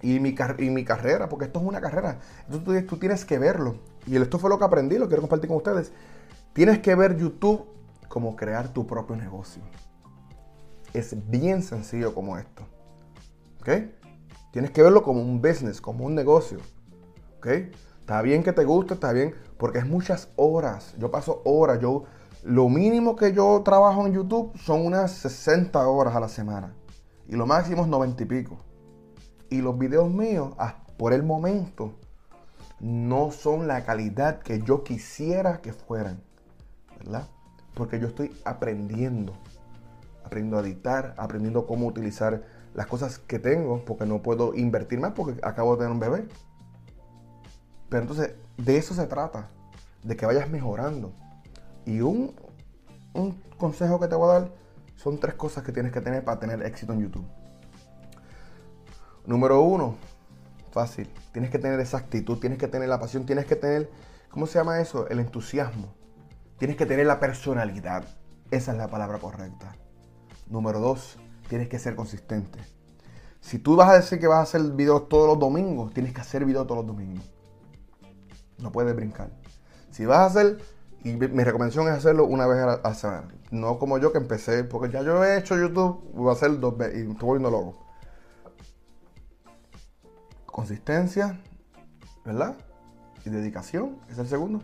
y 0.02 0.20
mi, 0.20 0.34
mi 0.70 0.84
carrera, 0.84 1.28
porque 1.28 1.46
esto 1.46 1.60
es 1.60 1.64
una 1.64 1.80
carrera. 1.80 2.18
Entonces 2.48 2.86
tú, 2.86 2.98
tienes 2.98 3.24
que 3.24 3.38
verlo. 3.38 3.76
Y 4.06 4.16
esto 4.16 4.38
fue 4.38 4.50
lo 4.50 4.58
que 4.58 4.64
aprendí, 4.64 4.98
lo 4.98 5.06
quiero 5.06 5.22
compartir 5.22 5.48
con 5.48 5.56
ustedes. 5.56 5.90
Tienes 6.52 6.80
que 6.80 6.94
ver 6.94 7.16
YouTube 7.16 7.66
como 8.08 8.36
crear 8.36 8.68
tu 8.68 8.86
propio 8.86 9.16
negocio. 9.16 9.62
Es 10.92 11.14
bien 11.30 11.62
sencillo 11.62 12.14
como 12.14 12.36
esto. 12.36 12.64
¿Ok? 13.60 13.70
Tienes 14.52 14.70
que 14.70 14.82
verlo 14.82 15.02
como 15.02 15.22
un 15.22 15.40
business, 15.40 15.80
como 15.80 16.04
un 16.04 16.14
negocio. 16.14 16.58
¿Ok? 17.38 17.46
Está 18.00 18.22
bien 18.22 18.42
que 18.42 18.52
te 18.52 18.64
guste, 18.64 18.94
está 18.94 19.12
bien, 19.12 19.34
porque 19.58 19.78
es 19.78 19.86
muchas 19.86 20.28
horas. 20.36 20.94
Yo 20.98 21.10
paso 21.10 21.42
horas. 21.44 21.80
Yo, 21.80 22.04
lo 22.44 22.68
mínimo 22.68 23.16
que 23.16 23.32
yo 23.32 23.60
trabajo 23.64 24.06
en 24.06 24.14
YouTube 24.14 24.56
son 24.56 24.86
unas 24.86 25.10
60 25.12 25.86
horas 25.86 26.14
a 26.14 26.20
la 26.20 26.28
semana. 26.28 26.74
Y 27.26 27.36
lo 27.36 27.46
máximo 27.46 27.82
es 27.82 27.88
90 27.88 28.22
y 28.22 28.26
pico. 28.26 28.56
Y 29.50 29.60
los 29.60 29.78
videos 29.78 30.10
míos, 30.10 30.54
por 30.96 31.12
el 31.12 31.22
momento, 31.22 31.92
no 32.80 33.30
son 33.32 33.66
la 33.66 33.84
calidad 33.84 34.38
que 34.38 34.62
yo 34.62 34.84
quisiera 34.84 35.60
que 35.60 35.72
fueran. 35.72 36.22
¿Verdad? 36.98 37.28
Porque 37.74 37.98
yo 37.98 38.08
estoy 38.08 38.32
aprendiendo. 38.44 39.32
Aprendiendo 40.24 40.58
a 40.58 40.60
editar, 40.60 41.14
aprendiendo 41.16 41.66
cómo 41.66 41.86
utilizar 41.86 42.44
las 42.74 42.86
cosas 42.86 43.18
que 43.18 43.38
tengo, 43.38 43.84
porque 43.84 44.06
no 44.06 44.22
puedo 44.22 44.54
invertir 44.54 45.00
más 45.00 45.12
porque 45.12 45.40
acabo 45.42 45.72
de 45.72 45.78
tener 45.78 45.92
un 45.92 46.00
bebé. 46.00 46.28
Pero 47.88 48.02
entonces, 48.02 48.34
de 48.58 48.76
eso 48.76 48.92
se 48.92 49.06
trata, 49.06 49.48
de 50.02 50.16
que 50.16 50.26
vayas 50.26 50.50
mejorando. 50.50 51.12
Y 51.86 52.00
un, 52.00 52.34
un 53.14 53.32
consejo 53.56 53.98
que 53.98 54.08
te 54.08 54.14
voy 54.14 54.28
a 54.30 54.40
dar 54.40 54.52
son 54.96 55.18
tres 55.18 55.34
cosas 55.34 55.64
que 55.64 55.72
tienes 55.72 55.92
que 55.92 56.00
tener 56.00 56.24
para 56.24 56.38
tener 56.38 56.62
éxito 56.62 56.92
en 56.92 57.00
YouTube. 57.00 57.26
Número 59.24 59.60
uno, 59.60 59.96
fácil. 60.72 61.08
Tienes 61.32 61.50
que 61.50 61.58
tener 61.58 61.78
esa 61.80 61.98
actitud, 61.98 62.38
tienes 62.38 62.58
que 62.58 62.68
tener 62.68 62.88
la 62.88 62.98
pasión, 62.98 63.24
tienes 63.24 63.46
que 63.46 63.56
tener, 63.56 63.90
¿cómo 64.30 64.46
se 64.46 64.58
llama 64.58 64.80
eso? 64.80 65.08
El 65.08 65.20
entusiasmo. 65.20 65.94
Tienes 66.58 66.76
que 66.76 66.86
tener 66.86 67.06
la 67.06 67.20
personalidad. 67.20 68.04
Esa 68.50 68.72
es 68.72 68.78
la 68.78 68.88
palabra 68.88 69.18
correcta. 69.18 69.76
Número 70.48 70.80
dos, 70.80 71.18
tienes 71.48 71.68
que 71.68 71.78
ser 71.78 71.94
consistente. 71.94 72.58
Si 73.40 73.58
tú 73.58 73.76
vas 73.76 73.90
a 73.90 73.94
decir 73.94 74.18
que 74.18 74.26
vas 74.26 74.38
a 74.38 74.42
hacer 74.42 74.62
videos 74.72 75.08
todos 75.08 75.28
los 75.28 75.38
domingos, 75.38 75.92
tienes 75.92 76.12
que 76.12 76.20
hacer 76.20 76.44
videos 76.44 76.66
todos 76.66 76.84
los 76.84 76.86
domingos. 76.86 77.24
No 78.58 78.72
puedes 78.72 78.94
brincar. 78.94 79.30
Si 79.90 80.06
vas 80.06 80.18
a 80.18 80.24
hacer, 80.26 80.58
y 81.04 81.12
mi 81.14 81.44
recomendación 81.44 81.86
es 81.88 81.94
hacerlo 81.94 82.24
una 82.24 82.46
vez 82.46 82.58
a 82.58 82.66
la. 82.66 83.24
No 83.50 83.78
como 83.78 83.98
yo 83.98 84.12
que 84.12 84.18
empecé, 84.18 84.64
porque 84.64 84.92
ya 84.92 85.02
yo 85.02 85.24
he 85.24 85.38
hecho 85.38 85.56
YouTube, 85.56 86.10
voy 86.12 86.30
a 86.30 86.32
hacer 86.32 86.58
dos 86.58 86.76
veces 86.76 87.06
y 87.06 87.10
estoy 87.10 87.26
volviendo 87.26 87.50
loco. 87.50 87.86
Consistencia, 90.46 91.40
¿verdad? 92.24 92.56
Y 93.24 93.30
dedicación, 93.30 93.98
es 94.10 94.18
el 94.18 94.26
segundo. 94.26 94.60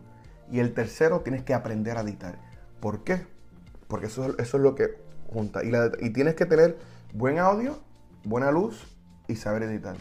Y 0.50 0.58
el 0.58 0.74
tercero, 0.74 1.20
tienes 1.20 1.44
que 1.44 1.54
aprender 1.54 1.96
a 1.96 2.02
editar. 2.02 2.38
¿Por 2.80 3.04
qué? 3.04 3.26
Porque 3.88 4.06
eso, 4.06 4.36
eso 4.38 4.56
es 4.56 4.62
lo 4.62 4.74
que 4.74 4.98
junta. 5.32 5.64
Y, 5.64 5.70
y 6.00 6.10
tienes 6.10 6.34
que 6.34 6.46
tener 6.46 6.78
buen 7.12 7.38
audio 7.38 7.78
buena 8.24 8.50
luz 8.50 8.86
y 9.28 9.36
saber 9.36 9.62
editar. 9.64 9.96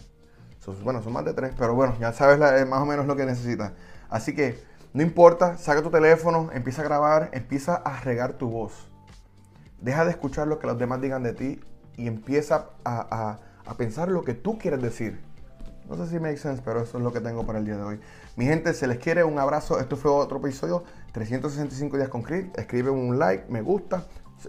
Bueno, 0.84 1.02
son 1.02 1.14
más 1.14 1.26
de 1.26 1.34
tres, 1.34 1.54
pero 1.58 1.76
bueno, 1.76 1.96
ya 2.00 2.14
sabes 2.14 2.40
eh, 2.40 2.66
más 2.66 2.82
o 2.82 2.86
menos 2.86 3.06
lo 3.06 3.16
que 3.16 3.26
necesitas. 3.26 3.74
Así 4.10 4.34
que 4.34 4.64
no 4.94 5.02
importa, 5.02 5.58
saca 5.58 5.82
tu 5.82 5.90
teléfono, 5.90 6.50
empieza 6.54 6.82
a 6.82 6.86
grabar, 6.86 7.30
empieza 7.34 7.76
a 7.76 8.00
regar 8.02 8.34
tu 8.34 8.50
voz. 8.50 8.90
Deja 9.82 10.06
de 10.06 10.12
escuchar 10.12 10.48
lo 10.48 10.60
que 10.60 10.68
los 10.68 10.78
demás 10.78 11.02
digan 11.02 11.24
de 11.24 11.34
ti 11.34 11.60
y 11.98 12.08
empieza 12.08 12.70
a, 12.86 13.40
a 13.66 13.74
pensar 13.76 14.10
lo 14.10 14.24
que 14.24 14.34
tú 14.34 14.58
quieres 14.58 14.82
decir. 14.82 15.20
No 15.90 15.98
sé 15.98 16.08
si 16.08 16.20
make 16.20 16.38
sense, 16.38 16.62
pero 16.64 16.82
eso 16.82 16.98
es 16.98 17.04
lo 17.04 17.12
que 17.12 17.20
tengo 17.20 17.46
para 17.46 17.60
el 17.60 17.66
día 17.66 17.76
de 17.76 17.84
hoy. 17.84 18.00
Mi 18.38 18.46
gente, 18.46 18.74
se 18.74 18.88
les 18.88 19.00
quiere 19.00 19.24
un 19.24 19.38
abrazo. 19.38 19.80
Esto 19.80 19.98
fue 19.98 20.12
otro 20.12 20.38
episodio, 20.38 20.84
365 21.12 21.98
días 21.98 22.10
con 22.10 22.22
Chris. 22.22 22.46
Escribe 22.56 22.90
un 22.90 23.20
like, 23.20 23.46
me 23.50 23.62
gusta, 23.62 24.06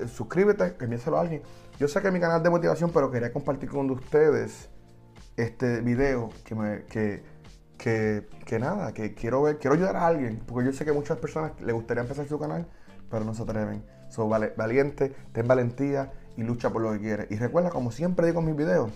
suscríbete, 0.06 0.76
envíaselo 0.80 1.18
a 1.18 1.22
alguien. 1.22 1.42
Yo 1.78 1.88
sé 1.88 2.00
que 2.00 2.10
mi 2.12 2.20
canal 2.20 2.42
de 2.42 2.50
motivación, 2.50 2.90
pero 2.92 3.10
quería 3.10 3.32
compartir 3.32 3.68
con 3.68 3.90
ustedes 3.90 4.68
este 5.36 5.80
video 5.80 6.30
que 6.44 6.54
me 6.54 6.84
que, 6.84 7.22
que, 8.46 8.58
nada, 8.58 8.94
que 8.94 9.14
quiero 9.14 9.42
ver, 9.42 9.58
quiero 9.58 9.74
ayudar 9.74 9.96
a 9.96 10.06
alguien, 10.06 10.42
porque 10.46 10.66
yo 10.66 10.72
sé 10.72 10.84
que 10.84 10.92
muchas 10.92 11.18
personas 11.18 11.52
les 11.60 11.74
gustaría 11.74 12.02
empezar 12.02 12.26
su 12.26 12.38
canal, 12.38 12.66
pero 13.10 13.24
no 13.24 13.34
se 13.34 13.42
atreven. 13.42 13.84
So, 14.08 14.28
valiente, 14.28 15.12
ten 15.32 15.46
valentía 15.46 16.12
y 16.36 16.42
lucha 16.42 16.70
por 16.70 16.82
lo 16.82 16.92
que 16.92 17.00
quieres. 17.00 17.30
Y 17.30 17.36
recuerda, 17.36 17.70
como 17.70 17.90
siempre 17.90 18.26
digo 18.26 18.40
en 18.40 18.46
mis 18.46 18.56
videos, 18.56 18.90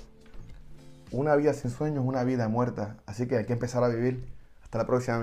una 1.10 1.34
vida 1.36 1.52
sin 1.54 1.70
sueños 1.70 2.04
es 2.04 2.08
una 2.08 2.24
vida 2.24 2.48
muerta. 2.48 2.96
Así 3.06 3.26
que 3.26 3.36
hay 3.36 3.44
que 3.44 3.52
empezar 3.52 3.82
a 3.82 3.88
vivir. 3.88 4.24
Hasta 4.62 4.78
la 4.78 4.86
próxima. 4.86 5.16